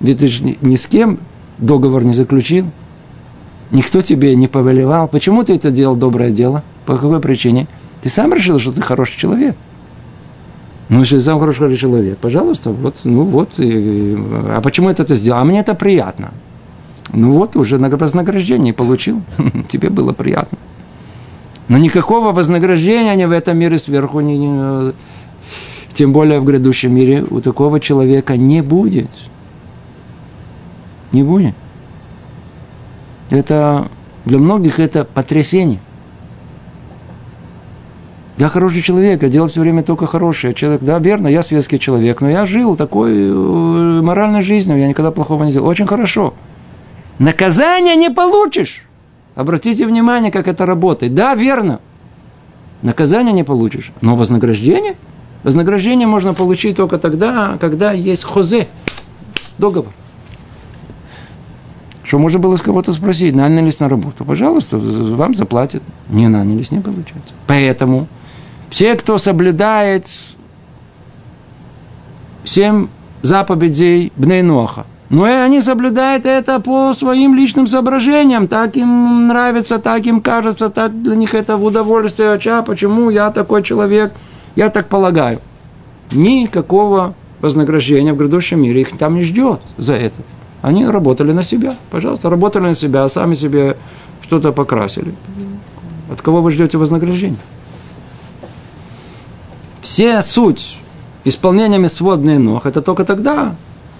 [0.00, 1.20] Ведь ты же ни с кем
[1.58, 2.66] договор не заключил.
[3.70, 5.06] Никто тебе не повелевал.
[5.06, 6.64] Почему ты это делал, доброе дело?
[6.86, 7.68] По какой причине?
[8.02, 9.54] Ты сам решил, что ты хороший человек.
[10.90, 13.60] Ну, если сам хороший человек, пожалуйста, вот, ну вот.
[13.60, 15.40] И, а почему это ты сделал?
[15.40, 16.32] А мне это приятно.
[17.12, 19.22] Ну вот, уже на вознаграждение получил.
[19.68, 20.58] Тебе было приятно.
[21.68, 24.92] Но никакого вознаграждения ни в этом мире сверху, ни, ни,
[25.94, 29.10] тем более в грядущем мире, у такого человека не будет.
[31.12, 31.54] Не будет.
[33.30, 33.86] Это
[34.24, 35.78] для многих это потрясение.
[38.40, 40.54] Я хороший человек, я делал все время только хорошее.
[40.54, 45.10] Человек, да, верно, я светский человек, но я жил такой э, моральной жизнью, я никогда
[45.10, 45.68] плохого не сделал.
[45.68, 46.32] Очень хорошо.
[47.18, 48.86] Наказания не получишь.
[49.34, 51.14] Обратите внимание, как это работает.
[51.14, 51.80] Да, верно.
[52.80, 53.92] Наказания не получишь.
[54.00, 54.96] Но вознаграждение?
[55.42, 58.68] Вознаграждение можно получить только тогда, когда есть хозе,
[59.58, 59.92] договор.
[62.04, 64.24] Что можно было с кого-то спросить, нанялись на работу.
[64.24, 65.82] Пожалуйста, вам заплатят.
[66.08, 67.34] Не нанялись, не получается.
[67.46, 68.08] Поэтому
[68.70, 70.06] все, кто соблюдает
[72.44, 72.88] семь
[73.22, 78.46] заповедей Бнейноха, но и они соблюдают это по своим личным соображениям.
[78.46, 82.38] Так им нравится, так им кажется, так для них это в удовольствие.
[82.46, 84.12] А почему я такой человек?
[84.54, 85.40] Я так полагаю.
[86.12, 90.22] Никакого вознаграждения в грядущем мире их там не ждет за это.
[90.62, 91.74] Они работали на себя.
[91.90, 93.76] Пожалуйста, работали на себя, а сами себе
[94.22, 95.12] что-то покрасили.
[96.10, 97.38] От кого вы ждете вознаграждения?
[99.82, 100.78] Все суть
[101.24, 103.54] исполнения митцвот ног это только тогда,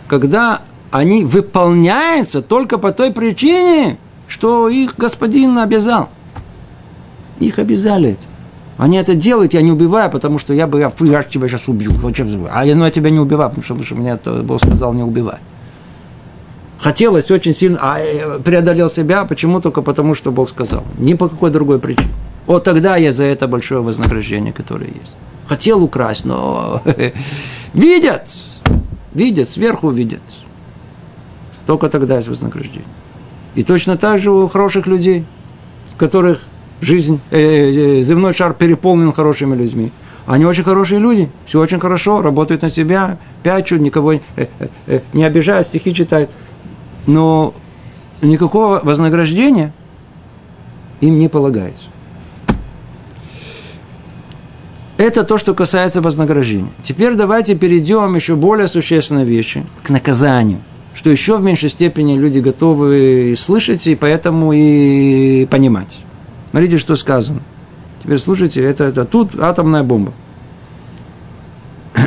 [0.09, 6.09] когда они выполняются только по той причине, что их господин обязал.
[7.39, 8.23] Их обязали это.
[8.77, 11.93] Они это делают, я не убиваю, потому что я бы, я, я тебя сейчас убью.
[12.51, 14.95] А я, ну, я тебя не убиваю, потому что, потому что мне это Бог сказал
[14.95, 15.39] не убивай
[16.81, 20.83] хотелось очень сильно, а э, преодолел себя, почему только потому, что Бог сказал.
[20.99, 22.09] Ни по какой другой причине.
[22.47, 25.13] Вот тогда я за это большое вознаграждение, которое есть.
[25.51, 26.81] Хотел украсть, но
[27.75, 28.29] видят,
[29.13, 30.23] видят, сверху видят.
[31.67, 32.87] Только тогда есть вознаграждение.
[33.57, 35.25] И точно так же у хороших людей,
[35.99, 36.43] которых
[36.81, 39.91] жизнь, э, э, земной шар переполнен хорошими людьми.
[40.25, 44.47] Они очень хорошие люди, все очень хорошо, работают на себя, пячут, никого э, э,
[44.87, 46.31] э, не обижают, стихи читают
[47.09, 47.55] но
[48.23, 49.73] никакого вознаграждения
[51.01, 51.90] им не полагается.
[55.01, 56.73] Это то, что касается вознаграждения.
[56.83, 60.61] Теперь давайте перейдем еще более существенной вещи, к наказанию.
[60.95, 65.97] Что еще в меньшей степени люди готовы слышать и поэтому и понимать.
[66.51, 67.41] Смотрите, что сказано.
[68.03, 70.13] Теперь слушайте, это, это тут атомная бомба.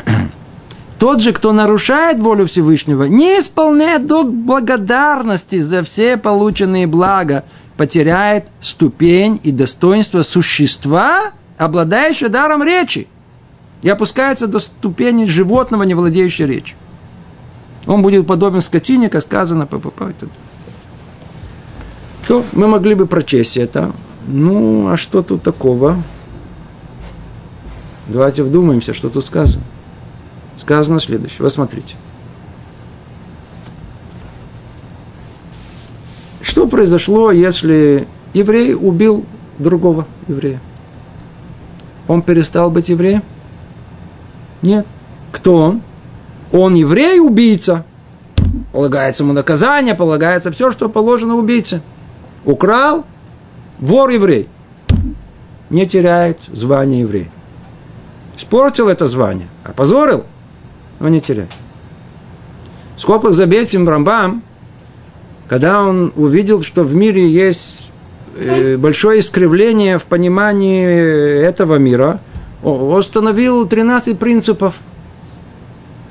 [1.00, 7.44] Тот же, кто нарушает волю Всевышнего, не исполняет долг благодарности за все полученные блага,
[7.76, 13.08] потеряет ступень и достоинство существа, обладающего даром речи,
[13.82, 16.78] и опускается до ступени животного, не владеющего речью.
[17.86, 19.68] Он будет подобен скотине, как сказано,
[22.28, 23.92] то мы могли бы прочесть это.
[24.28, 26.02] Ну, а что тут такого?
[28.08, 29.64] Давайте вдумаемся, что тут сказано
[30.64, 31.40] сказано следующее.
[31.42, 31.96] Вот смотрите.
[36.42, 39.26] Что произошло, если еврей убил
[39.60, 40.62] другого еврея?
[42.08, 43.24] Он перестал быть евреем?
[44.62, 44.86] Нет.
[45.32, 45.82] Кто он?
[46.52, 47.86] Он еврей-убийца.
[48.72, 51.82] Полагается ему наказание, полагается все, что положено убийце.
[52.46, 53.06] Украл,
[53.80, 54.48] вор-еврей.
[55.70, 57.32] Не теряет звание еврея.
[58.38, 60.26] Испортил это звание, опозорил,
[61.00, 61.52] он не теряет.
[62.98, 64.44] Сколько забетим Рамбам,
[65.48, 67.83] когда он увидел, что в мире есть
[68.78, 72.20] большое искривление в понимании этого мира,
[72.64, 74.76] он установил 13 принципов.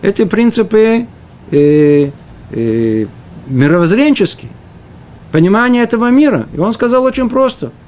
[0.02, 1.06] Эти принципы
[1.50, 2.11] э,
[2.50, 3.06] э,
[3.46, 4.50] мировоззренческие,
[5.30, 6.46] понимание этого мира.
[6.52, 7.72] И он сказал очень просто–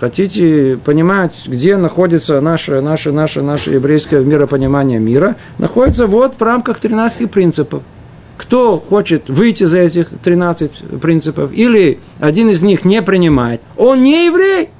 [0.00, 6.78] хотите понимать, где находится наше, наше, наше, наше еврейское миропонимание мира, находится вот в рамках
[6.78, 7.82] 13 принципов.
[8.40, 14.28] Кто хочет выйти за этих 13 принципов, или один из них не принимает, он не
[14.28, 14.70] еврей.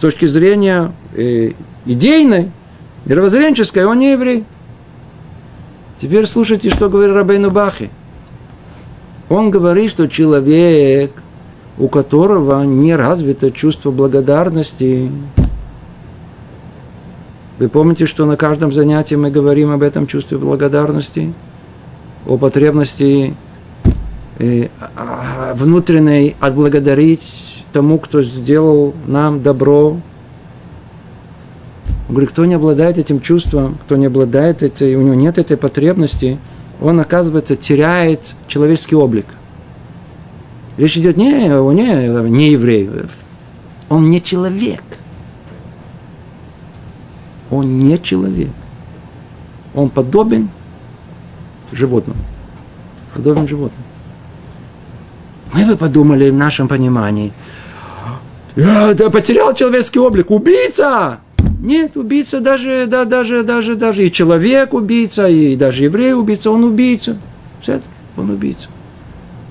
[0.00, 1.52] точки зрения э,
[1.84, 2.50] идейной,
[3.04, 4.44] мировоззренческой, он не еврей.
[6.00, 7.90] Теперь слушайте, что говорит Рабейну Бахи.
[9.28, 11.12] Он говорит, что человек,
[11.78, 15.12] у которого не развито чувство благодарности,
[17.62, 21.32] вы помните, что на каждом занятии мы говорим об этом чувстве благодарности,
[22.26, 23.36] о потребности
[24.40, 29.90] э, а, внутренней отблагодарить тому, кто сделал нам добро.
[29.90, 30.02] Он
[32.08, 36.38] говорит, кто не обладает этим чувством, кто не обладает этой, у него нет этой потребности,
[36.80, 39.26] он, оказывается, теряет человеческий облик.
[40.78, 42.90] Речь идет не, не, не еврей,
[43.88, 44.82] он не человек–
[47.52, 48.50] он не человек.
[49.74, 50.48] Он подобен
[51.70, 52.20] животному.
[53.14, 53.84] Подобен животному.
[55.52, 57.32] Мы бы подумали в нашем понимании,
[58.56, 61.20] да, потерял человеческий облик, убийца!
[61.60, 66.64] Нет, убийца даже, да, даже, даже, даже и человек убийца, и даже еврей убийца, он
[66.64, 67.18] убийца.
[68.16, 68.68] Он убийца.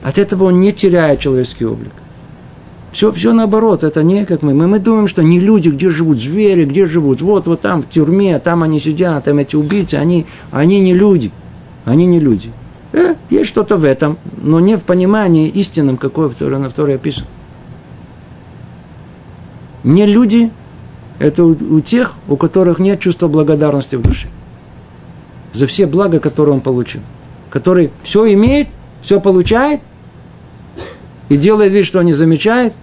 [0.03, 1.93] От этого он не теряет человеческий облик.
[2.91, 4.53] Все, все наоборот, это не как мы.
[4.53, 4.67] мы.
[4.67, 8.37] Мы думаем, что не люди, где живут звери, где живут, вот, вот там в тюрьме,
[8.39, 11.31] там они сидят, там эти убийцы, они, они не люди.
[11.85, 12.51] Они не люди.
[12.91, 17.25] Э, есть что-то в этом, но не в понимании истинном, какое второе на второе описан.
[19.83, 20.51] Не люди–
[21.19, 24.27] это у, у тех, у которых нет чувства благодарности в душе.
[25.53, 27.01] За все блага, которые он получил.
[27.49, 28.67] Который все имеет,
[29.01, 29.79] все получает,
[31.31, 32.73] и делает вид, что не замечает,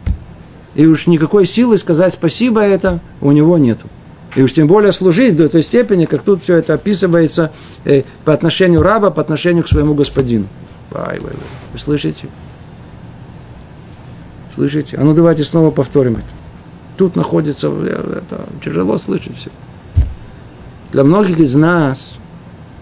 [0.79, 3.89] и уж никакой силы сказать спасибо это у него нету.
[4.37, 7.51] И уж тем более служить до той степени, как тут все это описывается
[7.85, 10.47] э, по отношению раба, по отношению к своему господину.
[10.91, 11.49] Вай, вай, вай.
[11.73, 12.29] Вы слышите?
[14.55, 14.97] Слышите?
[14.99, 16.29] А ну давайте снова повторим это.
[16.97, 19.51] Тут находится, э, это тяжело слышать все.
[20.93, 22.19] Для многих из нас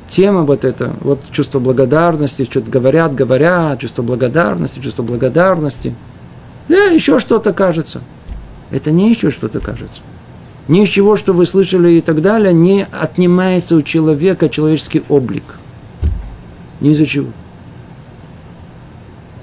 [0.07, 5.95] тема вот эта, вот чувство благодарности, что-то говорят, говорят, чувство благодарности, чувство благодарности.
[6.69, 8.03] Да, еще что-то кажется.
[8.71, 10.01] Это не еще что-то кажется.
[10.69, 15.45] Ни из чего, что вы слышали и так далее, не отнимается у человека человеческий облик.
[16.81, 17.29] Ни из-за чего.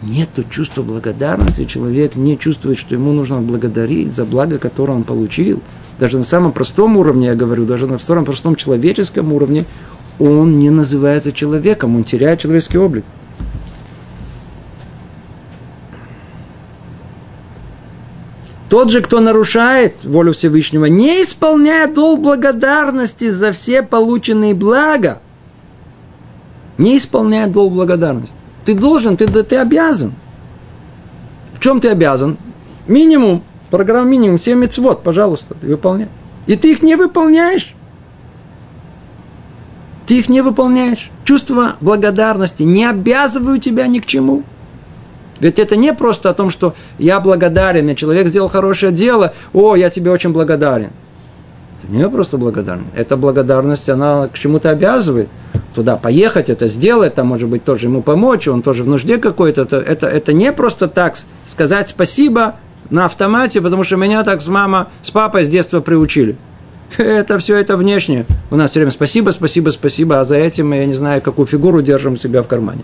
[0.02, 5.62] Нет чувства благодарности, человек не чувствует, что ему нужно благодарить за благо, которое он получил.
[5.98, 9.64] Даже на самом простом уровне, я говорю, даже на самом простом человеческом уровне,
[10.20, 13.06] он не называется человеком, он теряет человеческий облик.
[18.74, 25.22] Тот же, кто нарушает волю Всевышнего, не исполняя долг благодарности за все полученные блага,
[26.80, 28.34] не исполняя долг благодарности.
[28.66, 30.16] Ты должен, ты, ты обязан.
[31.54, 32.40] В чем ты обязан?
[32.88, 36.10] Минимум, программа минимум, 7 мецвод, пожалуйста, ты выполняй.
[36.48, 37.76] И ты их не выполняешь.
[40.08, 41.12] Ты их не выполняешь.
[41.26, 44.42] Чувство благодарности не обязывают тебя ни к чему.
[45.44, 49.76] Ведь это не просто о том, что я благодарен, и человек сделал хорошее дело, о,
[49.76, 50.92] я тебе очень благодарен.
[51.84, 52.86] Это не просто благодарен.
[52.96, 55.28] Эта благодарность, она к чему-то обязывает.
[55.76, 59.64] Туда поехать, это сделать, там, может быть, тоже ему помочь, он тоже в нужде какой-то.
[59.64, 62.56] Это, это, это не просто так сказать спасибо
[62.90, 66.38] на автомате, потому что меня так с мамой, с папой с детства приучили.
[66.98, 68.26] Это все это внешнее.
[68.50, 71.82] У нас все время спасибо, спасибо, спасибо, а за этим я не знаю, какую фигуру
[71.82, 72.84] держим себя в кармане.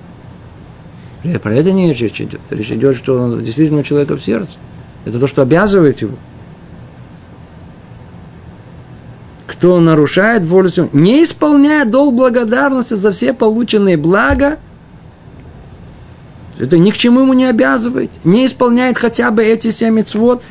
[1.24, 2.42] Про это не речь идет.
[2.50, 4.54] Речь идет, что он действительно у человека в сердце.
[5.06, 6.16] Это то, что обязывает его.
[9.48, 14.60] Кто нарушает волю не исполняет долг благодарности за все полученные блага,
[16.58, 20.44] это ни к чему ему не обязывает, не исполняет хотя бы эти семь мецвод,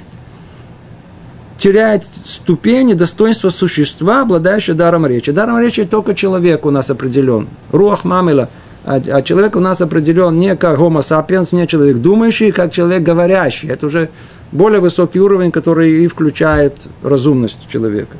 [1.58, 5.32] теряет ступени, достоинства существа, обладающего даром речи.
[5.32, 7.48] Даром речи только человек у нас определен.
[7.72, 8.48] Руах мамила.
[8.88, 13.02] А, а человек у нас определен не как homo sapiens, не человек думающий, как человек
[13.02, 13.68] говорящий.
[13.68, 14.08] Это уже
[14.50, 18.16] более высокий уровень, который и включает разумность человека.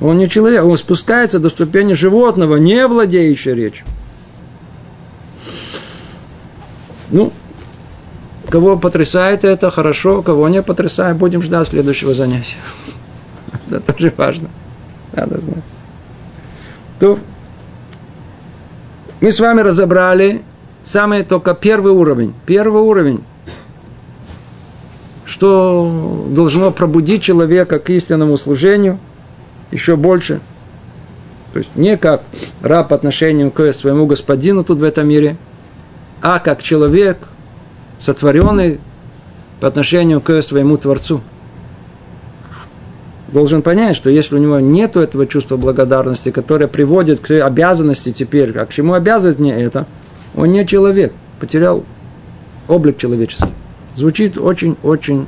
[0.00, 3.86] Он не человек, он спускается до ступени животного, не владеющего речью.
[7.10, 7.30] Ну,
[8.48, 12.56] Кого потрясает это, хорошо, кого не потрясает, будем ждать следующего занятия.
[13.70, 14.48] Это тоже важно.
[15.12, 15.64] Надо знать.
[17.00, 17.18] То
[19.20, 20.42] мы с вами разобрали
[20.84, 22.34] самый только первый уровень.
[22.44, 23.24] Первый уровень.
[25.24, 28.98] Что должно пробудить человека к истинному служению
[29.70, 30.40] еще больше.
[31.52, 32.22] То есть не как
[32.62, 35.36] раб по отношению к своему господину тут в этом мире,
[36.22, 37.18] а как человек–
[37.98, 38.78] сотворенный
[39.60, 41.22] по отношению к своему Творцу.
[43.28, 48.56] Должен понять, что если у него нет этого чувства благодарности, которое приводит к обязанности теперь,
[48.56, 49.86] а к чему обязывает мне это,
[50.34, 51.84] он не человек, потерял
[52.68, 53.50] облик человеческий.
[53.94, 55.26] Звучит очень-очень...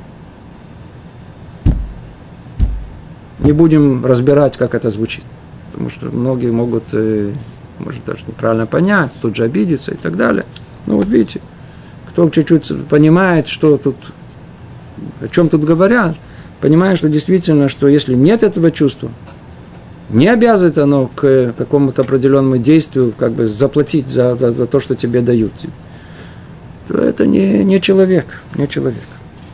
[3.39, 5.23] Не будем разбирать, как это звучит.
[5.71, 7.31] Потому что многие могут, э,
[7.79, 10.45] может, даже неправильно понять, тут же обидеться и так далее.
[10.85, 11.39] Ну, вот видите,
[12.09, 13.95] кто чуть-чуть понимает, что тут,
[15.21, 16.17] о чем тут говорят,
[16.61, 19.11] понимает, что действительно, что если нет этого чувства,
[20.09, 24.95] не обязывает оно к какому-то определенному действию, как бы заплатить за, за, за то, что
[24.95, 25.53] тебе дают
[26.89, 29.03] то это не, не человек, не человек.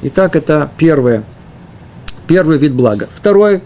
[0.03, 1.25] Итак, это первое,
[2.27, 3.09] первый вид блага.
[3.13, 3.61] Второй,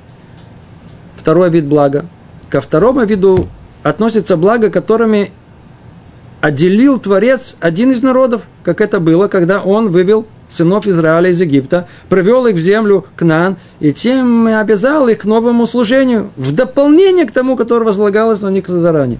[1.16, 2.08] второй вид блага.
[2.50, 3.48] Ко второму виду
[3.84, 5.32] относится благо, которыми
[6.42, 11.88] отделил Творец один из народов, как это было, когда он вывел сынов Израиля из Египта,
[12.10, 17.32] привел их в землю Кнан и тем обязал их к новому служению, в дополнение к
[17.32, 19.20] тому, которое возлагалось на них заранее.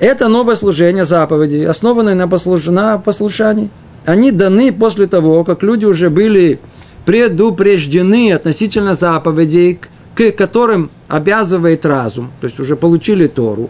[0.00, 2.66] Это новое служение заповедей, основанное на, послуш...
[2.66, 3.70] на послушании.
[4.04, 6.58] Они даны после того, как люди уже были
[7.04, 9.80] предупреждены относительно заповедей,
[10.14, 13.68] к которым обязывает разум, то есть уже получили Тору.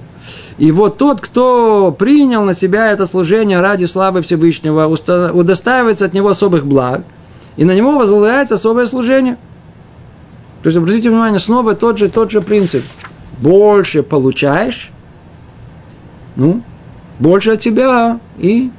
[0.59, 6.29] И вот тот, кто принял на себя это служение ради славы Всевышнего, удостаивается от него
[6.29, 7.03] особых благ,
[7.57, 9.37] и на него возлагается особое служение.
[10.63, 12.85] То есть, обратите внимание, снова тот же, тот же принцип.
[13.41, 14.91] Больше получаешь,
[16.37, 16.63] ну,
[17.19, 18.71] больше от тебя и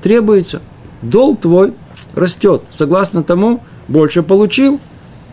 [0.00, 0.62] требуется.
[1.02, 1.74] Долг твой
[2.14, 2.62] растет.
[2.70, 4.78] Согласно тому, больше получил,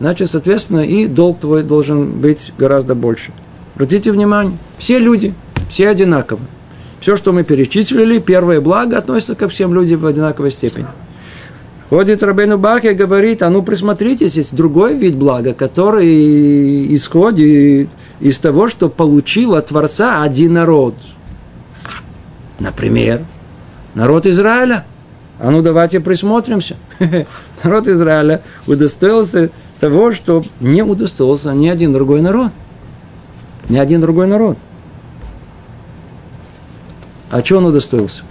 [0.02, 3.32] значит, соответственно, и долг твой должен быть гораздо больше.
[3.74, 5.32] Обратите внимание, все люди,
[5.70, 6.42] все одинаковы.
[7.00, 10.86] Все, что мы перечислили, первое благо относится ко всем людям в одинаковой степени.
[11.88, 17.88] Ходит Рабейну Бахи и говорит, а ну присмотритесь, есть другой вид блага, который исходит
[18.20, 20.94] из того, что получил от Творца один народ–
[22.62, 23.24] Например,
[23.94, 24.84] народ Израиля.
[25.40, 26.76] А ну давайте присмотримся.
[27.64, 29.50] народ Израиля удостоился
[29.82, 32.52] того, что не удостоился ни один другой народ.
[33.68, 34.56] Ни один другой народ.
[37.32, 38.22] А что он удостоился?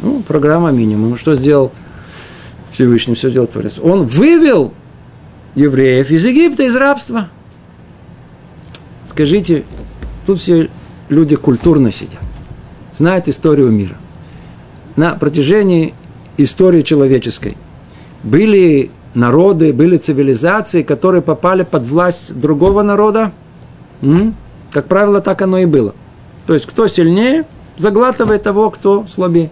[0.00, 1.16] Ну, программа минимум.
[1.16, 1.70] Что сделал
[2.72, 3.14] Всевышний?
[3.14, 3.78] Все делал Творец.
[3.78, 4.74] Он вывел
[5.54, 7.28] евреев из Египта, из рабства.
[9.08, 9.62] Скажите,
[10.26, 10.68] тут все
[11.08, 12.22] люди культурно сидят
[12.98, 13.96] знает историю мира.
[14.96, 15.94] На протяжении
[16.38, 17.56] истории человеческой
[18.22, 23.32] были народы, были цивилизации, которые попали под власть другого народа.
[24.70, 25.94] Как правило, так оно и было.
[26.46, 27.44] То есть, кто сильнее,
[27.76, 29.50] заглатывает того, кто слабее.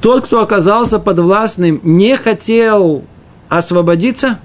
[0.00, 3.04] Тот, кто оказался под властным, не хотел
[3.48, 4.38] освободиться,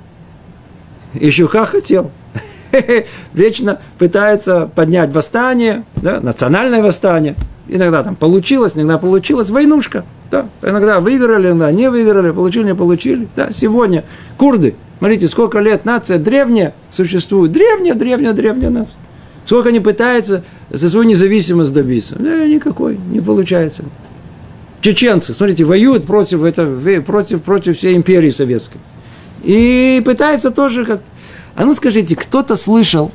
[1.52, 2.12] как хотел.
[3.34, 7.36] вечно пытаются поднять восстание, да, национальное восстание.
[7.68, 10.06] Иногда там получилось, иногда получилось, войнушка.
[10.32, 13.28] Да, иногда выиграли, иногда не выиграли, получили, не получили.
[13.36, 14.04] Да, сегодня
[14.38, 17.52] курды, смотрите, сколько лет нация древняя существует.
[17.52, 19.00] Древняя, древняя, древняя нация.
[19.46, 22.16] Сколько они пытаются за свою независимость добиться.
[22.20, 23.84] Да, никакой, не получается.
[24.82, 26.66] Чеченцы, смотрите, воюют против, это,
[27.06, 28.80] против, против всей империи советской.
[29.44, 31.02] И пытаются тоже как
[31.60, 33.12] а ну скажите, кто-то слышал,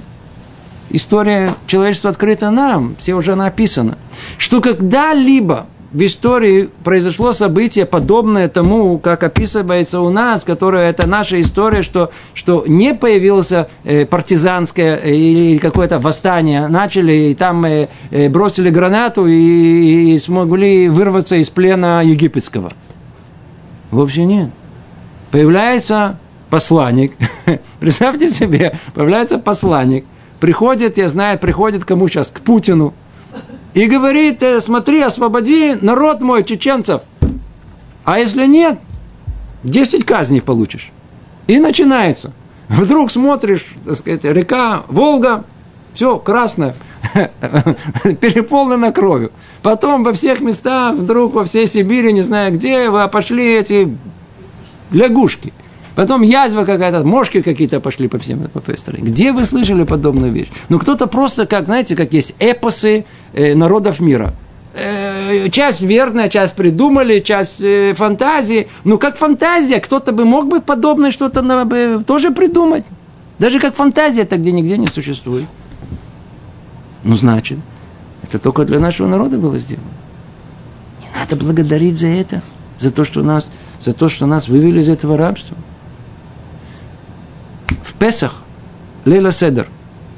[0.91, 3.97] история человечества открыта нам, все уже написано,
[4.37, 11.41] что когда-либо в истории произошло событие, подобное тому, как описывается у нас, которое это наша
[11.41, 17.89] история, что, что не появилось э, партизанское э, или какое-то восстание, начали и там э,
[18.11, 22.73] э, бросили гранату и, и смогли вырваться из плена египетского.
[23.93, 24.51] Вовсе нет.
[25.31, 26.19] Появляется
[26.51, 27.13] посланник,
[27.79, 30.05] представьте себе, появляется посланник,
[30.41, 32.95] приходит, я знаю, приходит кому сейчас, к Путину,
[33.75, 37.03] и говорит, «Э, смотри, освободи народ мой, чеченцев.
[38.05, 38.79] А если нет,
[39.65, 40.91] 10 казней получишь.
[41.47, 42.33] И начинается.
[42.69, 45.45] Вдруг смотришь, так сказать, река Волга,
[45.93, 46.75] все красное,
[48.21, 49.33] переполнено кровью.
[49.63, 53.97] Потом во всех местах, вдруг во всей Сибири, не знаю где, пошли эти
[54.91, 55.53] лягушки–
[55.95, 59.05] Потом язва какая-то, мошки какие-то пошли по всем по всей стране.
[59.05, 60.49] Где вы слышали подобную вещь?
[60.69, 64.35] Ну, кто-то просто, как, знаете, как есть эпосы э, народов мира.
[64.75, 68.67] Э, часть верная, часть придумали, часть э, фантазии.
[68.83, 72.85] Ну, как фантазия, кто-то бы мог бы подобное что-то э, тоже придумать.
[73.39, 75.47] Даже как фантазия, это где нигде не существует.
[77.05, 77.59] Ну, значит,
[78.23, 79.87] это только для нашего народа было сделано.
[81.03, 82.43] Не надо благодарить за это,
[82.79, 83.47] за то, что нас,
[83.81, 85.57] за то, что нас вывели из этого рабства.
[87.83, 88.43] В Песах,
[89.05, 89.69] Лейла Седер,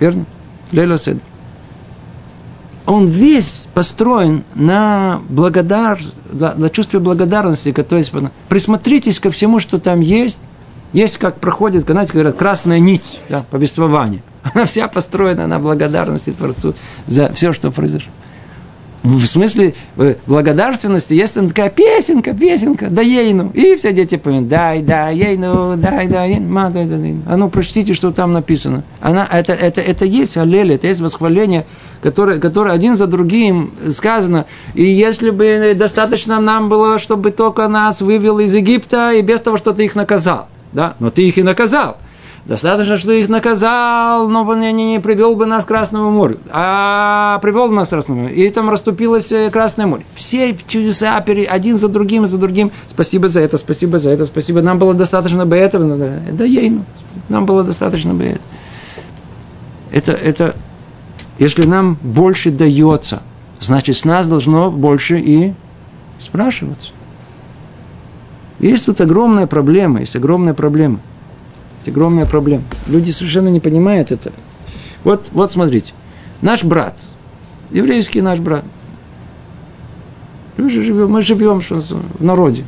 [0.01, 0.27] верно?
[0.73, 1.23] Лейла Седер.
[2.87, 5.99] Он весь построен на, благодар,
[6.31, 7.73] на чувстве благодарности.
[7.73, 8.13] То есть,
[8.49, 10.39] присмотритесь ко всему, что там есть.
[10.93, 14.23] Есть, как проходит, знаете, говорят, красная нить да, повествования.
[14.55, 16.75] Она вся построена на благодарности Творцу
[17.09, 18.13] за все, что произошло
[19.07, 19.75] в смысле
[20.27, 23.51] благодарственности есть там такая песенка, песенка, да ейну.
[23.55, 27.23] И все дети поют, дай, да, ейну, дай, да, ейну, ма, дай, да, ейну.
[27.27, 28.85] А ну, прочтите, что там написано.
[29.01, 31.67] Она, это, это, это есть аллель, это есть восхваление,
[32.03, 34.47] которое, которое один за другим сказано.
[34.75, 39.57] И если бы достаточно нам было, чтобы только нас вывел из Египта, и без того,
[39.57, 40.49] что ты их наказал.
[40.73, 40.95] Да?
[40.99, 41.97] Но ты их и наказал.
[42.47, 46.39] Достаточно, что их наказал, но не, не, не привел бы нас к Красному морю.
[46.51, 48.35] А привел нас к Красному морю.
[48.37, 50.05] И там расступилось э, Красное море.
[50.15, 52.71] Все чудеса один за другим, за другим.
[52.89, 54.63] Спасибо за это, спасибо за это, спасибо.
[54.63, 56.21] Нам было достаточно бы этого.
[56.31, 56.85] Да ей, ну,
[57.29, 58.41] нам было достаточно бы это.
[59.91, 60.57] Это, это,
[61.41, 63.23] если нам больше дается,
[63.61, 65.53] значит, с нас должно больше и
[66.21, 66.93] спрашиваться.
[68.61, 71.01] Есть тут огромная проблема, есть огромная проблема–
[71.87, 72.65] есть огромная проблема.
[72.87, 74.33] Люди совершенно не понимают это.
[75.05, 75.93] Вот, вот смотрите.
[76.43, 76.99] Наш брат,
[77.71, 78.65] еврейский наш брат,
[80.57, 82.65] мы живем, мы живем в народе.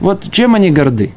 [0.00, 1.12] Вот чем они горды?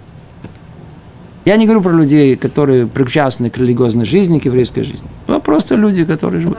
[1.46, 5.08] Я не говорю про людей, которые причастны к религиозной жизни, к еврейской жизни.
[5.28, 6.58] А просто люди, которые живут.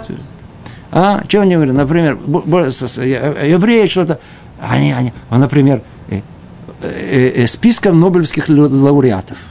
[0.91, 1.76] А, чем они говорят?
[1.76, 4.18] Например, евреи что-то,
[4.61, 6.22] они, они, например, э,
[6.82, 9.36] э, э, списком нобелевских лауреатов–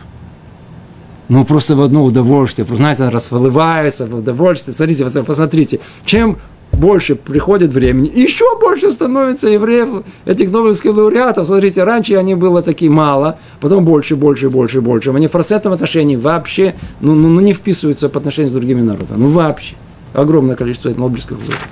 [1.30, 2.66] ну, просто в одно удовольствие.
[2.70, 4.74] Знаете, расплывается в удовольствие.
[4.74, 6.38] Смотрите, посмотрите, чем
[6.72, 11.48] больше приходит времени, еще больше становится евреев, этих нобелевских лауреатов.
[11.48, 15.10] Смотрите, раньше они было такие мало, потом больше, больше, больше, больше.
[15.10, 19.18] Они в процентном отношении вообще ну, ну, ну, не вписываются по отношению с другими народами.
[19.18, 19.76] Ну, вообще.
[20.14, 21.68] Огромное количество нобелевских лауреатов.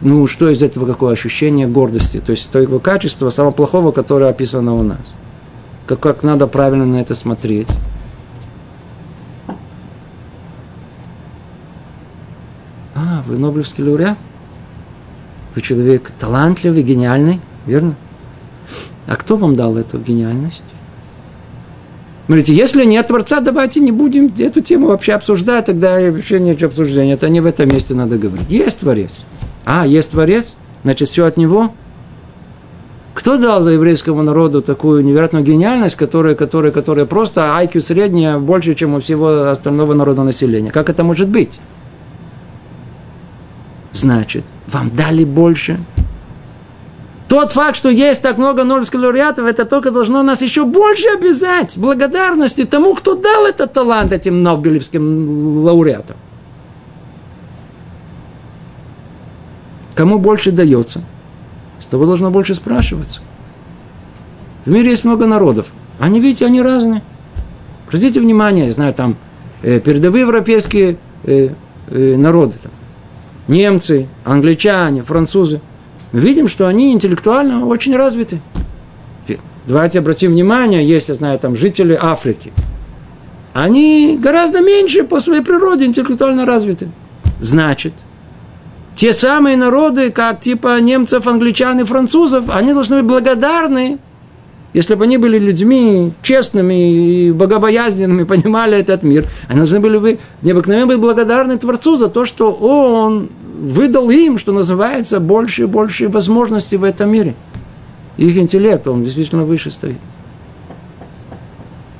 [0.00, 2.22] Ну, что из этого, какое ощущение гордости?
[2.24, 5.00] То есть, то его качество, самого плохого, которое описано у нас–
[5.88, 7.68] как, как надо правильно на это смотреть.
[12.94, 14.18] А, вы Нобелевский лауреат?
[15.54, 17.94] Вы человек талантливый, гениальный, верно?
[19.06, 20.62] А кто вам дал эту гениальность?
[22.26, 27.14] Смотрите, если нет Творца, давайте не будем эту тему вообще обсуждать, тогда вообще нет обсуждения.
[27.14, 28.50] Это не в этом месте надо говорить.
[28.50, 29.12] Есть Творец.
[29.64, 30.48] А, есть Творец,
[30.84, 31.72] значит, все от Него–
[33.18, 38.94] кто дал еврейскому народу такую невероятную гениальность, которая, которая, которая просто IQ средняя больше, чем
[38.94, 40.70] у всего остального народа населения?
[40.70, 41.58] Как это может быть?
[43.90, 45.80] Значит, вам дали больше.
[47.26, 51.76] Тот факт, что есть так много нобелевских лауреатов, это только должно нас еще больше обязать
[51.76, 56.16] благодарности тому, кто дал этот талант этим нобелевским лауреатам.
[59.96, 61.02] Кому больше дается–
[61.86, 63.20] того должно больше спрашиваться.
[64.64, 65.66] В мире есть много народов.
[65.98, 67.02] Они, видите, они разные.
[67.86, 69.16] Обратите внимание, я знаю, там
[69.62, 71.48] э, передовые европейские э,
[71.88, 72.72] э, народы, там,
[73.48, 75.60] немцы, англичане, французы.
[76.12, 78.40] Мы видим, что они интеллектуально очень развиты.
[79.66, 82.52] Давайте обратим внимание, есть, я знаю, там жители Африки.
[83.52, 86.88] Они гораздо меньше по своей природе интеллектуально развиты.
[87.40, 87.92] Значит–
[88.98, 93.98] те самые народы, как типа немцев, англичан и французов, они должны быть благодарны,
[94.74, 100.18] если бы они были людьми честными и богобоязненными, понимали этот мир, они должны были бы
[100.42, 103.28] необыкновенно быть благодарны Творцу за то, что Он
[103.60, 107.36] выдал им, что называется, больше и больше возможностей в этом мире.
[108.16, 109.98] Их интеллект, он действительно выше стоит.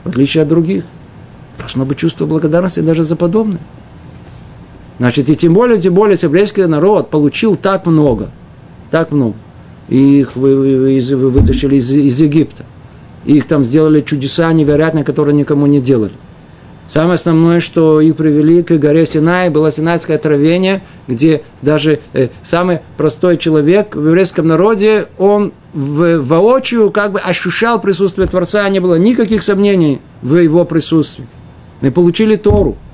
[0.02, 0.82] В отличие от других.
[1.60, 3.60] Должно быть чувство благодарности даже за подобное.
[4.98, 8.30] Значит, и тем более, тем более, еврейский народ получил так много,
[8.90, 9.36] так много.
[9.88, 12.64] Их вы, вы, вы вытащили из, из Египта.
[13.24, 16.12] Их там сделали чудеса невероятные, которые никому не делали.
[16.88, 22.80] Самое основное, что их привели к горе Синай, было Синайское отравление, где даже э, самый
[22.96, 28.94] простой человек в еврейском народе, он в, воочию как бы ощущал присутствие Творца, не было
[28.94, 31.28] никаких сомнений в его присутствии.
[31.82, 32.76] Мы получили Тору–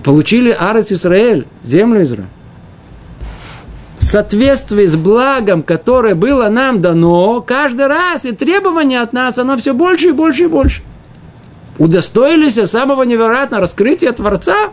[0.00, 2.28] получили Арец Израиль, землю Израиля.
[3.98, 9.56] В соответствии с благом, которое было нам дано, каждый раз и требование от нас, оно
[9.56, 10.82] все больше и больше и больше.
[11.78, 14.70] Удостоились самого невероятного раскрытия Творца?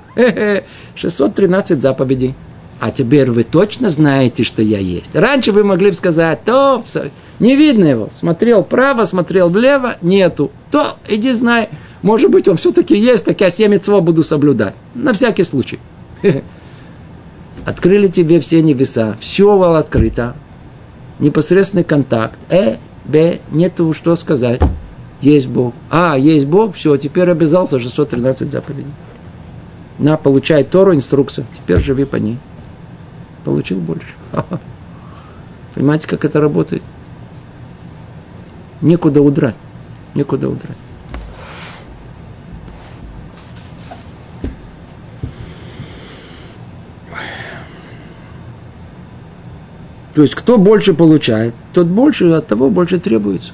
[0.96, 2.36] 613 заповедей.
[2.80, 5.16] А теперь вы точно знаете, что я есть.
[5.16, 6.84] Раньше вы могли бы сказать, то
[7.40, 8.10] Не видно его.
[8.18, 10.52] Смотрел вправо, смотрел влево, нету.
[10.72, 11.70] То иди знай,
[12.02, 14.76] может быть, он все-таки есть, так я семь буду соблюдать.
[14.96, 15.80] На всякий случай.
[17.66, 20.36] Открыли тебе все небеса, все было открыто.
[21.20, 22.40] Непосредственный контакт.
[22.50, 24.62] Э, Б, нету что сказать.
[25.22, 25.74] Есть Бог.
[25.90, 28.92] А, есть Бог, все, теперь обязался 613 заповедей.
[29.98, 31.46] На, получай Тору, инструкцию.
[31.58, 32.38] Теперь живи по ней.
[33.44, 34.08] Получил больше.
[35.76, 36.84] Понимаете, как это работает?
[38.82, 39.56] Некуда удрать.
[40.16, 40.78] Некуда удрать.
[50.14, 53.54] То есть, кто больше получает, тот больше, от того больше требуется.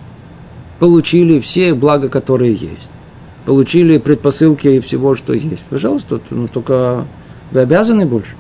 [0.80, 2.90] Получили все блага, которые есть.
[3.46, 5.62] Получили предпосылки и всего, что есть.
[5.70, 7.06] Пожалуйста, ну, только
[7.52, 8.36] вы обязаны больше.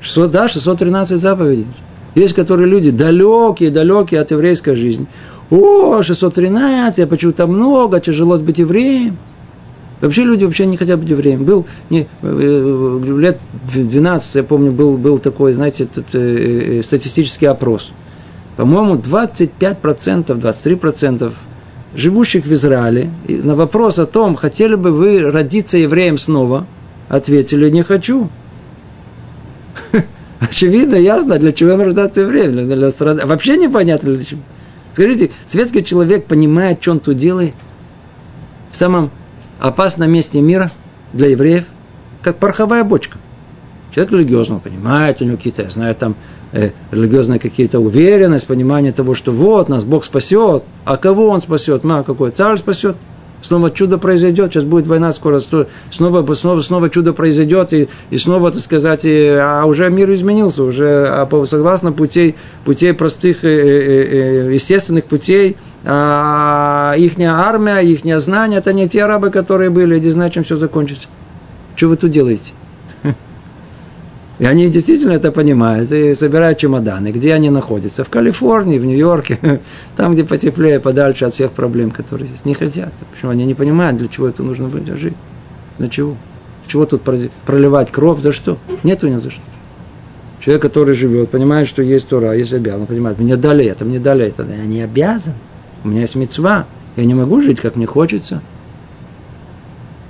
[0.00, 1.66] 600, да, 613 заповедей.
[2.14, 5.06] Есть, которые люди далекие, далекие от еврейской жизни.
[5.50, 9.16] О, 613, я почему-то много, тяжело быть евреем.
[10.00, 11.44] Вообще люди вообще не хотят быть евреем.
[11.44, 13.38] Был не, э, лет
[13.74, 17.92] 12, я помню, был, был такой, знаете, этот, э, э, статистический опрос.
[18.56, 21.32] По-моему, 25%, 23%
[21.94, 26.66] живущих в Израиле на вопрос о том, хотели бы вы родиться евреем снова,
[27.08, 28.28] ответили, не хочу.
[30.40, 32.52] Очевидно, ясно, для чего им рождаться евреем.
[32.52, 33.24] Для, для страд...
[33.24, 34.40] Вообще непонятно для чего.
[34.92, 37.54] Скажите, светский человек понимает, что он тут делает?
[38.70, 39.10] В самом
[39.58, 40.70] опасном месте мира
[41.12, 41.64] для евреев,
[42.22, 43.18] как пороховая бочка.
[43.94, 46.16] Человек религиозный, понимает, у него какие-то, я знаю, там
[46.52, 51.84] э, религиозная какие-то уверенность, понимание того, что вот нас Бог спасет, а кого Он спасет?
[51.84, 52.96] Ма, какой царь спасет?
[53.44, 55.38] Снова чудо произойдет, сейчас будет война скоро,
[55.90, 60.62] снова, снова, снова чудо произойдет, и, и снова, так сказать, и, а уже мир изменился,
[60.62, 68.00] уже а, согласно путей, путей простых, э, э, э, естественных путей, а их армия, их
[68.20, 71.08] знания, это не те арабы, которые были, не знаю, чем все закончится.
[71.76, 72.52] Что вы тут делаете?
[74.38, 77.12] И они действительно это понимают и собирают чемоданы.
[77.12, 78.02] Где они находятся?
[78.02, 79.60] В Калифорнии, в Нью-Йорке,
[79.96, 82.46] там, где потеплее, подальше от всех проблем, которые есть.
[82.46, 82.92] Не хотят.
[83.12, 85.14] Почему они не понимают, для чего это нужно будет жить?
[85.78, 86.16] Для чего?
[86.62, 87.02] Для чего тут
[87.44, 88.22] проливать кровь?
[88.22, 88.56] За что?
[88.84, 89.40] Нет у него за что.
[90.40, 94.26] Человек, который живет, понимает, что есть Тора, есть обязан, понимает, мне дали это, мне дали
[94.26, 94.42] это.
[94.44, 95.34] Я не обязан.
[95.84, 96.66] У меня есть мецва.
[96.96, 98.40] Я не могу жить, как мне хочется.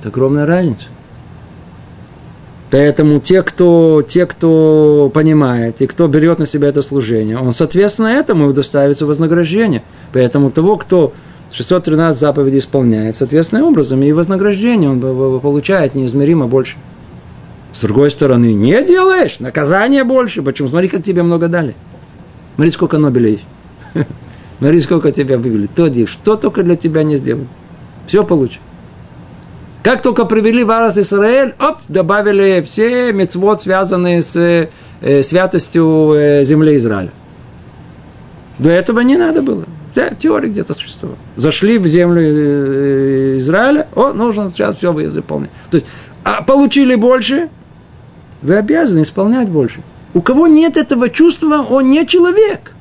[0.00, 0.84] Это огромная разница.
[2.70, 8.08] Поэтому те кто, те, кто понимает и кто берет на себя это служение, он, соответственно,
[8.08, 9.82] этому удоставится вознаграждение.
[10.12, 11.12] Поэтому того, кто
[11.52, 16.76] 613 заповедей исполняет, соответственным образом и вознаграждение он получает неизмеримо больше.
[17.72, 20.42] С другой стороны, не делаешь, наказание больше.
[20.42, 20.68] Почему?
[20.68, 21.74] Смотри, как тебе много дали.
[22.56, 23.40] Смотри, сколько Нобелей.
[24.58, 25.66] Смотри, сколько тебя вывели.
[25.66, 27.48] То, что только для тебя не сделали.
[28.06, 28.60] Все получишь.
[29.82, 36.44] Как только привели в Арас Исраэль, оп, добавили все мецвод, связанные с э, святостью э,
[36.44, 37.10] земли Израиля.
[38.58, 39.64] До этого не надо было.
[39.94, 41.18] Да, теория где-то существовала.
[41.36, 45.50] Зашли в землю э, Израиля, о, нужно сейчас все выполнить.
[45.70, 45.86] То есть,
[46.24, 47.50] а получили больше,
[48.40, 49.82] вы обязаны исполнять больше.
[50.14, 52.72] У кого нет этого чувства, он не человек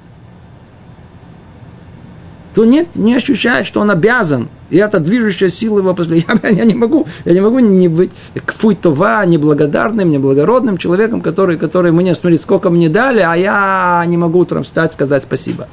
[2.54, 4.48] то нет, не ощущает, что он обязан.
[4.70, 6.18] И это движущая сила его после.
[6.44, 8.12] Я, я не могу, я не могу не быть
[8.46, 14.40] кфуйтова, неблагодарным, неблагородным человеком, который, который мне, смотри, сколько мне дали, а я не могу
[14.40, 15.68] утром встать, сказать спасибо.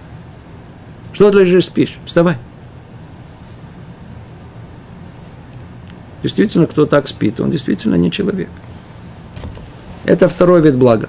[1.13, 1.99] Что ты лежишь, спишь?
[2.07, 2.37] Вставай.
[6.23, 8.49] Действительно, кто так спит, он действительно не человек.
[10.05, 11.09] Это второй вид блага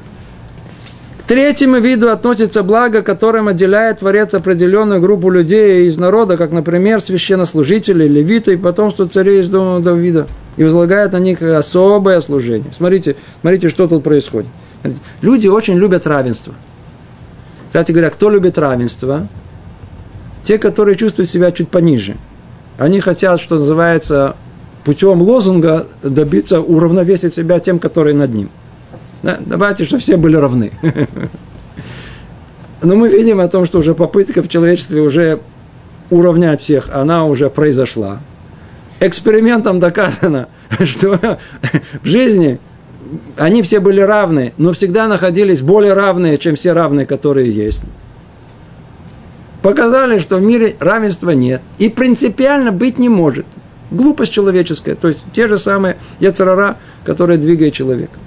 [1.32, 8.06] третьему виду относится благо, которым отделяет Творец определенную группу людей из народа, как, например, священнослужители,
[8.06, 10.28] левиты и потомство царей из дома Давида.
[10.58, 12.74] И возлагает на них особое служение.
[12.74, 14.50] Смотрите, смотрите, что тут происходит.
[15.22, 16.54] Люди очень любят равенство.
[17.68, 19.30] Кстати говоря, кто любит равенство?
[20.44, 22.18] Те, которые чувствуют себя чуть пониже.
[22.78, 24.36] Они хотят, что называется,
[24.84, 28.50] путем лозунга добиться уравновесить себя тем, которые над ним–
[29.24, 29.38] да?
[29.40, 30.72] Давайте, чтобы все были равны.
[32.82, 35.40] Но мы видим о том, что уже попытка в человечестве уже
[36.10, 38.20] уравнять всех, она уже произошла.
[39.00, 40.50] Экспериментом доказано,
[40.84, 41.38] что
[42.02, 42.60] в жизни
[43.38, 47.82] они все были равны, но всегда находились более равные, чем все равные, которые есть.
[49.62, 51.62] Показали, что в мире равенства нет.
[51.78, 53.46] И принципиально быть не может.
[53.92, 54.96] Глупость человеческая.
[54.96, 58.18] То есть те же самые яцерара, которые двигают человека.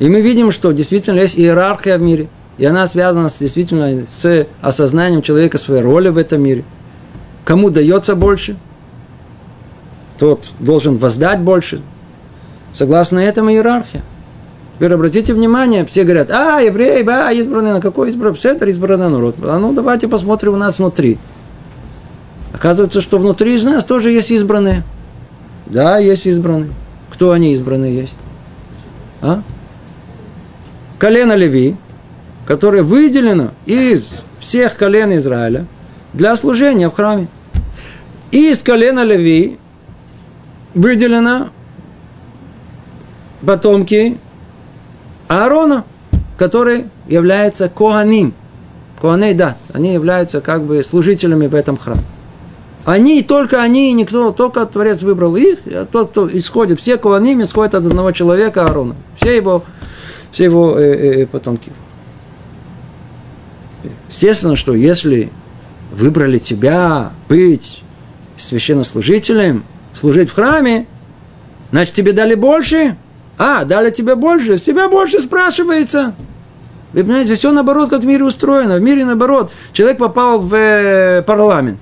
[0.00, 2.28] И мы видим, что действительно есть иерархия в мире.
[2.56, 6.64] и она связана с, действительно с осознанием человека своей роли в этом мире.
[7.44, 8.56] Кому дается больше,
[10.18, 11.82] тот должен воздать больше.
[12.72, 14.00] Согласно этому иерархия.
[14.76, 18.36] Теперь обратите внимание, все говорят, а, евреи, а, избранный, на какой избранный?
[18.36, 19.36] Пседр избранный народ.
[19.42, 21.18] А ну, давайте посмотрим у нас внутри.
[22.54, 24.82] Оказывается, что внутри из нас тоже есть избранные.
[25.66, 26.70] Да, есть избранные.
[27.10, 28.16] Кто они избранные есть?
[29.20, 29.42] А?
[31.00, 31.76] Колено Леви,
[32.46, 35.64] которое выделено из всех колен Израиля
[36.12, 37.26] для служения в храме.
[38.30, 39.58] Из колена Леви
[40.74, 41.48] выделено
[43.44, 44.18] потомки
[45.26, 45.84] Аарона,
[46.36, 48.34] который является Коаним.
[49.00, 52.02] Коаней, да, они являются как бы служителями в этом храме.
[52.84, 57.74] Они, только они, никто, только Творец выбрал их, а тот, кто исходит, все Коаним исходят
[57.74, 58.96] от одного человека Аарона.
[59.16, 59.64] Все его,
[60.32, 61.72] все его э, э, э потомки.
[64.08, 65.30] Естественно, что если
[65.90, 67.82] выбрали тебя быть
[68.38, 69.64] священнослужителем,
[69.94, 70.86] служить в храме,
[71.70, 72.96] значит, тебе дали больше–
[73.42, 76.14] а, дали тебе больше, с тебя больше спрашивается.
[76.92, 78.76] Вы понимаете, все наоборот, как в мире устроено.
[78.76, 79.50] В мире наоборот.
[79.72, 81.80] Человек попал в парламент,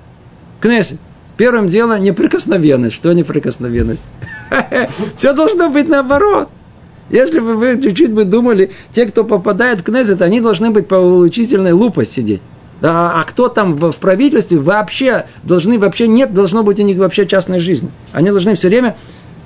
[0.61, 0.99] Кнессет.
[1.35, 2.95] Первым делом неприкосновенность.
[2.95, 4.07] Что неприкосновенность?
[5.17, 6.47] Все должно быть наоборот.
[7.09, 10.95] Если бы вы чуть-чуть бы думали, те, кто попадает в Кнессет, они должны быть по
[10.95, 12.41] улучительной лупой сидеть.
[12.81, 16.97] А, а кто там в, в правительстве вообще должны, вообще нет, должно быть у них
[16.97, 17.89] вообще частной жизни.
[18.13, 18.95] Они должны все время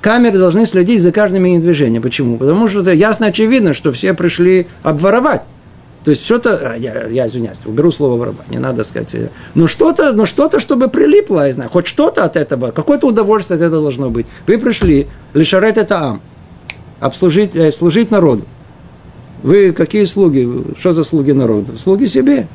[0.00, 2.02] камеры должны следить за каждым их движением.
[2.02, 2.36] Почему?
[2.36, 5.42] Потому что ясно очевидно, что все пришли обворовать.
[6.04, 9.30] То есть что-то, а, я, я извиняюсь, уберу слово воровать, не надо сказать.
[9.54, 13.62] Ну что-то, ну что-то, чтобы прилипло, я знаю, хоть что-то от этого, какое-то удовольствие от
[13.62, 14.26] этого должно быть.
[14.46, 16.22] Вы пришли, лишарет это ам,
[17.04, 18.44] обслужить, э, служить народу.
[19.42, 20.48] Вы какие слуги?
[20.78, 21.76] Что за слуги народу?
[21.76, 22.48] Слуги себе.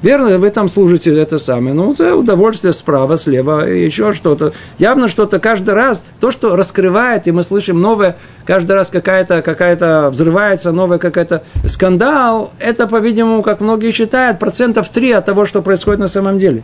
[0.00, 1.74] Верно, вы там служите это самое.
[1.74, 4.54] Ну, это удовольствие справа, слева, еще что-то.
[4.78, 10.08] Явно что-то каждый раз, то, что раскрывает, и мы слышим новое, каждый раз какая-то, какая-то
[10.10, 16.00] взрывается, новый какой-то скандал, это, по-видимому, как многие считают, процентов 3 от того, что происходит
[16.00, 16.62] на самом деле.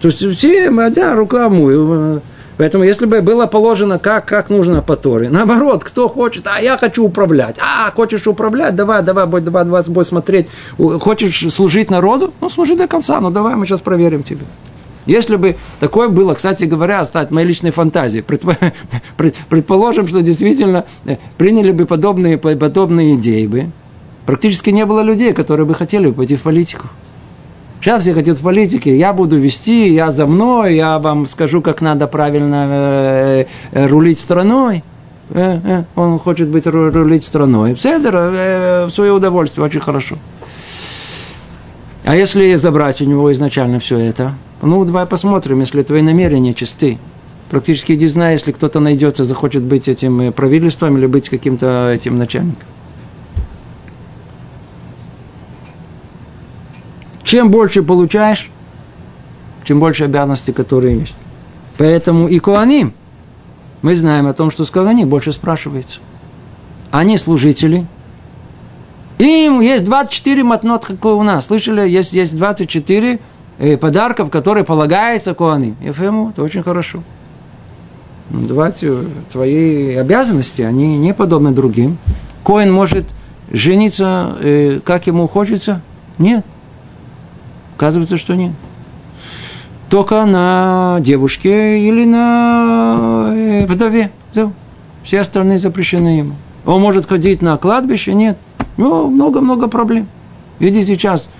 [0.00, 2.22] То есть все, да, рукламую.
[2.58, 6.76] Поэтому, если бы было положено, как, как нужно по Торе, наоборот, кто хочет, а я
[6.76, 12.34] хочу управлять, а, хочешь управлять, давай, давай, будь, давай, давай, будь смотреть, хочешь служить народу,
[12.40, 14.44] ну, служи до конца, ну, давай, мы сейчас проверим тебя.
[15.06, 18.22] Если бы такое было, кстати говоря, стать моей личной фантазией,
[19.48, 23.70] предположим, что действительно э, приняли бы подобные, подобные идеи бы,
[24.26, 26.88] практически не было людей, которые бы хотели пойти в политику.
[27.80, 31.80] Сейчас все хотят в политике, я буду вести, я за мной, я вам скажу, как
[31.80, 34.82] надо правильно э, э, рулить страной.
[35.30, 37.76] Э, он хочет быть рулить страной.
[37.76, 40.16] Седер, в свое удовольствие, очень хорошо.
[42.04, 44.34] А если забрать у него изначально все это?
[44.60, 46.98] Ну, давай посмотрим, если твои намерения чисты.
[47.48, 52.66] Практически не знаю, если кто-то найдется, захочет быть этим правительством или быть каким-то этим начальником.
[57.28, 58.50] Чем больше получаешь,
[59.64, 61.14] чем больше обязанностей, которые есть.
[61.76, 62.94] Поэтому и Куаним,
[63.82, 65.98] мы знаем о том, что с Куаним больше спрашивается.
[66.90, 67.86] Они служители,
[69.18, 71.44] им есть 24 матнот, как у нас.
[71.44, 73.18] Слышали, есть, есть 24
[73.58, 75.76] э, подарков, которые полагаются Куаним.
[75.82, 77.02] Ефему, это очень хорошо.
[78.30, 79.00] Ну, давайте,
[79.30, 81.98] твои обязанности, они не подобны другим.
[82.42, 83.04] Коин может
[83.50, 85.82] жениться, э, как ему хочется?
[86.16, 86.46] Нет.
[87.78, 88.50] Оказывается, что нет.
[89.88, 94.10] Только на девушке или на э, вдове.
[95.04, 96.34] Все остальные запрещены ему.
[96.66, 98.14] Он может ходить на кладбище?
[98.14, 98.36] Нет.
[98.78, 100.08] Ну, много-много проблем.
[100.58, 101.30] Видите, сейчас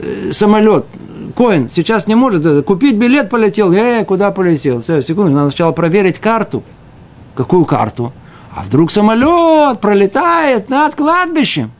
[0.00, 0.86] э, самолет,
[1.36, 4.80] Коин сейчас не может э, купить билет, полетел, э, куда полетел?
[4.80, 6.64] Все, секунду, надо сначала проверить карту.
[7.36, 8.12] Какую карту?
[8.52, 11.70] А вдруг самолет пролетает над кладбищем?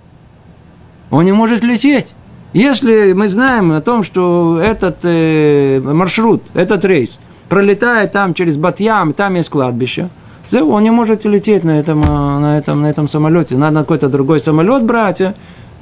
[1.10, 2.12] Он не может лететь.
[2.52, 7.18] Если мы знаем о том, что этот э, маршрут, этот рейс
[7.48, 10.08] пролетает там через Батьям, там есть кладбище,
[10.52, 13.56] он не может лететь на этом, э, на этом, на этом самолете.
[13.56, 15.20] Надо какой-то другой самолет брать.
[15.20, 15.34] А?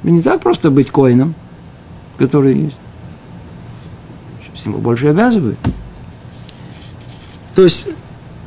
[0.03, 1.35] Не так просто быть коином,
[2.17, 2.77] который есть.
[4.43, 5.57] Сейчас ему больше обязывают.
[7.55, 7.87] То есть,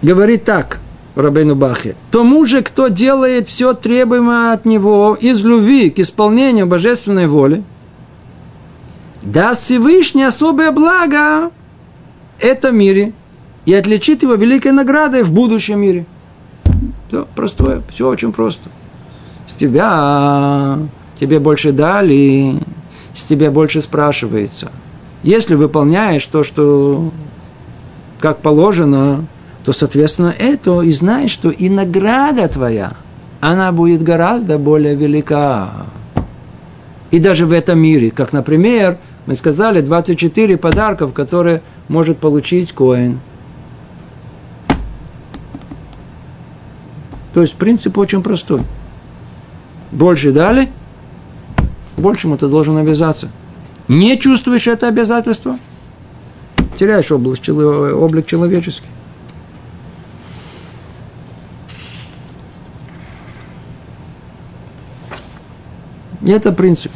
[0.02, 0.80] говорит так,
[1.14, 7.26] Рабейну Бахе, тому же, кто делает все требуемое от него из любви к исполнению божественной
[7.26, 7.64] воли,
[9.22, 11.50] даст Всевышний особое благо
[12.38, 13.12] этом мире
[13.66, 16.06] и отличит его великой наградой в будущем мире.
[17.08, 18.68] Все простое, все очень просто.
[19.48, 20.78] С тебя
[21.18, 22.62] тебе больше дали,
[23.14, 24.70] с тебя больше спрашивается.
[25.22, 27.10] Если выполняешь то, что
[28.20, 29.26] как положено,
[29.64, 32.92] то, соответственно, это и знаешь, что и награда твоя,
[33.40, 35.70] она будет гораздо более велика.
[37.10, 43.20] И даже в этом мире, как, например, мы сказали, 24 подарков, которые может получить Коин.
[47.32, 48.60] То есть принцип очень простой.
[49.90, 50.68] Больше дали,
[51.96, 53.30] большему ты должен обязаться.
[53.86, 55.58] Не чувствуешь это обязательство,
[56.78, 58.88] теряешь облик человеческий.
[66.28, 66.92] Это принцип.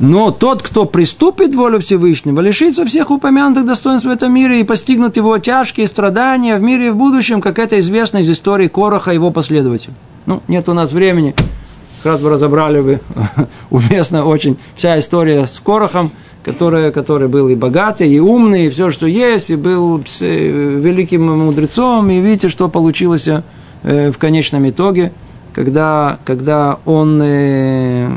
[0.00, 5.16] Но тот, кто приступит волю Всевышнего, лишится всех упомянутых достоинств в этом мире и постигнут
[5.16, 9.14] его тяжкие страдания в мире и в будущем, как это известно из истории Короха и
[9.14, 9.94] его последователей.
[10.26, 11.34] Ну, нет у нас времени.
[12.02, 13.00] Как раз бы разобрали бы
[13.70, 16.12] уместно очень вся история с Корохом,
[16.42, 22.10] который, который был и богатый, и умный, и все, что есть, и был великим мудрецом,
[22.10, 25.12] и видите, что получилось э, в конечном итоге,
[25.54, 28.10] когда, когда он э,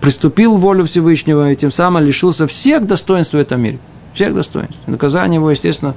[0.00, 3.78] приступил волю Всевышнего и тем самым лишился всех достоинств в этом мире.
[4.14, 4.76] Всех достоинств.
[4.86, 5.94] наказание его, естественно,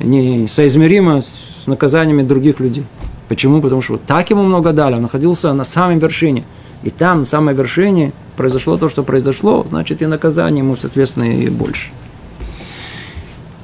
[0.00, 2.84] не соизмеримо с наказаниями других людей.
[3.28, 3.60] Почему?
[3.60, 4.94] Потому что вот так ему много дали.
[4.94, 6.44] Он находился на самой вершине.
[6.82, 11.48] И там, на самой вершине, произошло то, что произошло, значит, и наказание ему, соответственно, и
[11.48, 11.90] больше.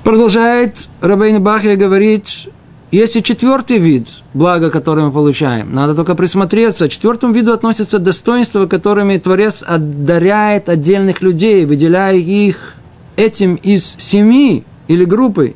[0.02, 2.48] Продолжает Рабейн Бахия говорить,
[2.93, 5.72] есть и четвертый вид блага, который мы получаем.
[5.72, 6.88] Надо только присмотреться.
[6.88, 12.74] К четвертому виду относятся достоинства, которыми Творец одаряет отдельных людей, выделяя их
[13.16, 15.55] этим из семьи или группы,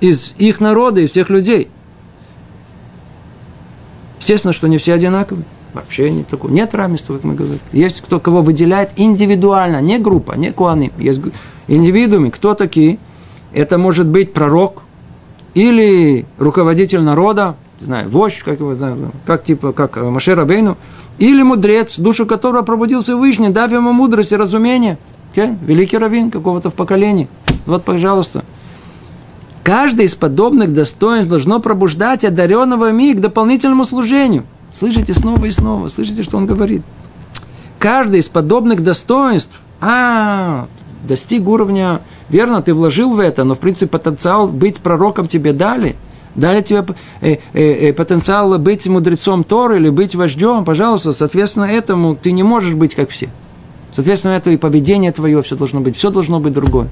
[0.00, 1.68] из их народа и всех людей.
[4.20, 5.44] Естественно, что не все одинаковые.
[5.74, 6.50] Вообще нет такого.
[6.50, 7.58] Нет равенства, как мы говорим.
[7.72, 10.92] Есть кто кого выделяет индивидуально, не группа, не куаны.
[10.96, 11.20] Есть
[11.66, 12.30] индивидуумы.
[12.30, 12.98] Кто такие?
[13.52, 14.82] Это может быть пророк,
[15.54, 20.76] или руководитель народа, не знаю, вождь, как его, знаю, как типа, как Машер Бейну,
[21.18, 24.98] или мудрец, душу которого пробудился Вышний, дав ему мудрость и разумение.
[25.34, 25.56] Okay?
[25.64, 27.28] Великий раввин какого-то в поколении.
[27.66, 28.44] Вот, пожалуйста.
[29.62, 34.44] Каждый из подобных достоинств должно пробуждать одаренного ми к дополнительному служению.
[34.72, 36.82] Слышите снова и снова, слышите, что он говорит.
[37.78, 40.66] Каждый из подобных достоинств, а,
[41.04, 45.96] достиг уровня, верно, ты вложил в это, но в принципе потенциал быть пророком тебе дали.
[46.34, 46.84] Дали тебе
[47.20, 52.42] э, э, э, потенциал быть мудрецом Торы или быть вождем, пожалуйста, соответственно этому ты не
[52.42, 53.28] можешь быть как все.
[53.94, 56.88] Соответственно, это и поведение твое все должно быть, все должно быть другое.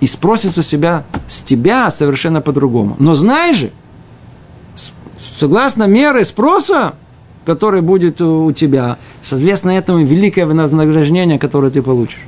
[0.00, 2.96] И спросится себя с тебя совершенно по-другому.
[2.98, 3.70] Но знаешь же,
[5.16, 6.94] согласно меры спроса,
[7.46, 12.20] который будет у тебя, соответственно этому великое вознаграждение, которое ты получишь.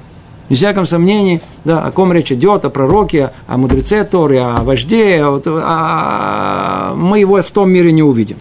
[0.48, 5.24] Без всяком сомнении, да, о ком речь идет, о пророке, о мудреце Торы, о вожде,
[5.24, 8.36] о, о, мы его в том мире не увидим.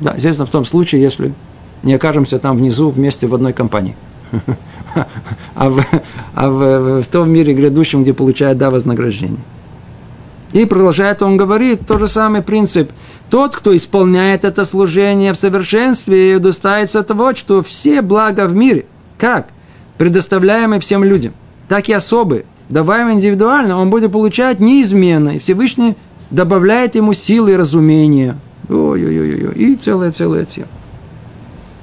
[0.00, 1.34] Да, естественно, в том случае, если
[1.82, 3.96] не окажемся там внизу вместе в одной компании.
[5.56, 5.84] А, в,
[6.34, 9.40] а в, в том мире грядущем, где получает да вознаграждение.
[10.52, 12.92] И продолжает он говорит, тот же самый принцип.
[13.28, 18.86] Тот, кто исполняет это служение в совершенстве, удостается того, что все блага в мире.
[19.18, 19.48] Как?
[19.98, 21.32] Предоставляемый всем людям,
[21.68, 25.96] так и особые, даваемые индивидуально, он будет получать неизменно, и Всевышний
[26.30, 28.38] добавляет ему силы и разумения.
[28.68, 30.68] Ой-ой-ой, и целая-целая тема.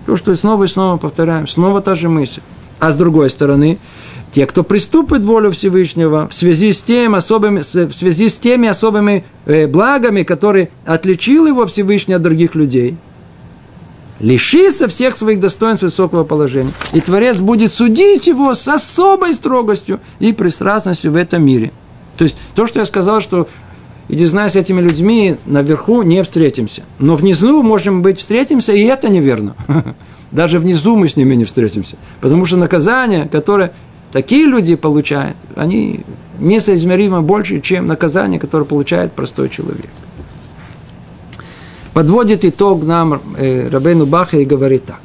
[0.06, 2.42] То, что снова и снова повторяем, снова та же мысль.
[2.80, 3.78] А с другой стороны,
[4.32, 9.26] те, кто приступит волю Всевышнего в связи с, тем особыми, в связи с теми особыми
[9.46, 12.98] э, благами, которые отличил его Всевышний от других людей–
[14.22, 16.72] лишится всех своих достоинств высокого положения.
[16.94, 21.72] И Творец будет судить его с особой строгостью и пристрастностью в этом мире.
[22.18, 23.48] То есть, то, что я сказал, что
[24.10, 26.84] иди знай с этими людьми, наверху не встретимся.
[27.00, 29.56] Но внизу, можем быть, встретимся, и это неверно.
[30.32, 31.98] Даже внизу мы с ними не встретимся.
[32.22, 33.74] Потому что наказание, которое
[34.12, 36.02] такие люди получают, они
[36.40, 39.88] несоизмеримо больше, чем наказание, которое получает простой человек
[41.94, 45.02] подводит итог нам э, Рабейну Баха и говорит так.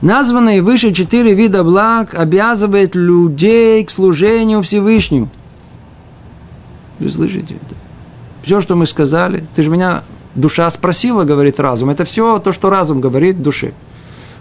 [0.00, 5.30] Названные выше четыре вида благ обязывает людей к служению Всевышнему.
[6.98, 7.74] Вы слышите это?
[8.42, 10.04] Все, что мы сказали, ты же меня
[10.34, 11.90] душа спросила, говорит разум.
[11.90, 13.72] Это все то, что разум говорит душе.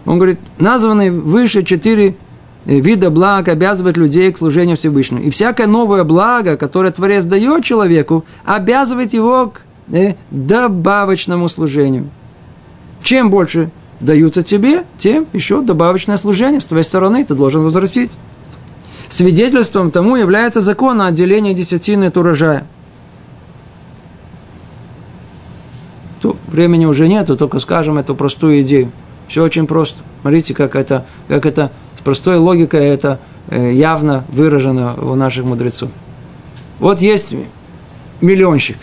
[0.06, 2.18] Он говорит, названные выше четыре
[2.66, 5.22] э, вида благ обязывает людей к служению Всевышнему.
[5.22, 9.62] И всякое новое благо, которое Творец дает человеку, обязывает его к
[9.92, 12.10] э, добавочному служению.
[13.02, 18.12] Чем больше даются тебе, тем еще добавочное служение с твоей стороны ты должен возвратить.
[19.10, 22.66] Свидетельством тому является закон о отделении десятины от урожая.
[26.22, 28.92] То времени уже нету, только скажем эту простую идею.
[29.28, 30.04] Все очень просто.
[30.22, 33.20] Смотрите, как это, как это с простой логикой это
[33.50, 35.90] э, явно выражено у наших мудрецов.
[36.80, 37.36] Вот есть
[38.22, 38.78] миллионщик.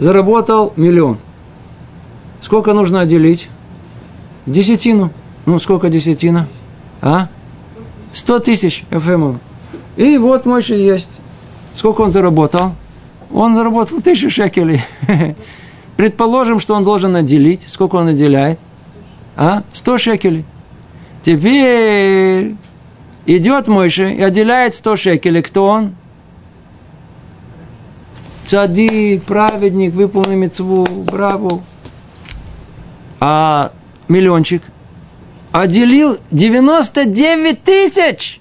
[0.00, 1.18] Заработал миллион.
[2.40, 3.50] Сколько нужно отделить?
[4.46, 5.10] Десятину.
[5.44, 6.48] Ну, сколько десятина?
[7.02, 7.28] А?
[8.14, 9.36] Сто тысяч ФМ.
[9.98, 11.10] И вот же есть.
[11.74, 12.72] Сколько он заработал?
[13.30, 14.80] Он заработал тысячу шекелей.
[15.98, 17.68] Предположим, что он должен отделить.
[17.68, 18.58] Сколько он отделяет?
[19.36, 19.64] А?
[19.70, 20.46] Сто шекелей.
[21.20, 22.54] Теперь
[23.26, 25.42] идет Мойша и отделяет сто шекелей.
[25.42, 25.94] Кто он?
[28.50, 31.62] Цадик, праведник, выполнил мецву, браво.
[33.20, 33.70] А
[34.08, 34.64] миллиончик
[35.52, 38.40] отделил 99 тысяч.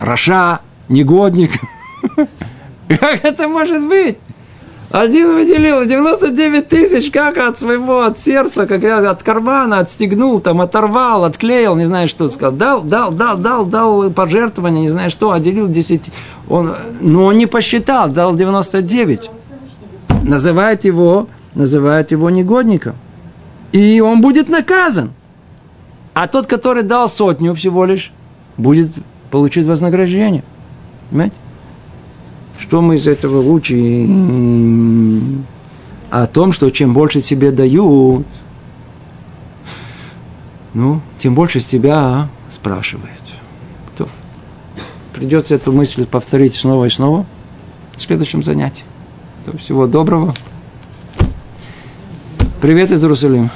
[0.00, 0.58] Раша,
[0.88, 1.52] негодник.
[2.88, 4.18] Как это может быть?
[4.90, 11.24] Один выделил 99 тысяч, как от своего, от сердца, как от кармана отстегнул, там, оторвал,
[11.24, 12.56] отклеил, не знаю, что сказал.
[12.56, 16.10] Дал, дал, дал, дал, дал пожертвование, не знаю что, отделил 10.
[16.50, 19.30] Он, но он не посчитал, дал 99.
[20.24, 22.96] Называет его, называет его негодником.
[23.70, 25.12] И он будет наказан.
[26.12, 28.12] А тот, который дал сотню всего лишь,
[28.56, 28.90] будет
[29.30, 30.42] получить вознаграждение.
[31.10, 31.36] Понимаете?
[32.58, 35.44] Что мы из этого учим?
[36.10, 38.26] О том, что чем больше тебе дают,
[40.74, 43.19] ну, тем больше с тебя спрашивает.
[45.20, 47.26] Придется эту мысль повторить снова и снова
[47.94, 48.84] в следующем занятии.
[49.58, 50.32] Всего доброго.
[52.62, 53.50] Привет из Иерусалима.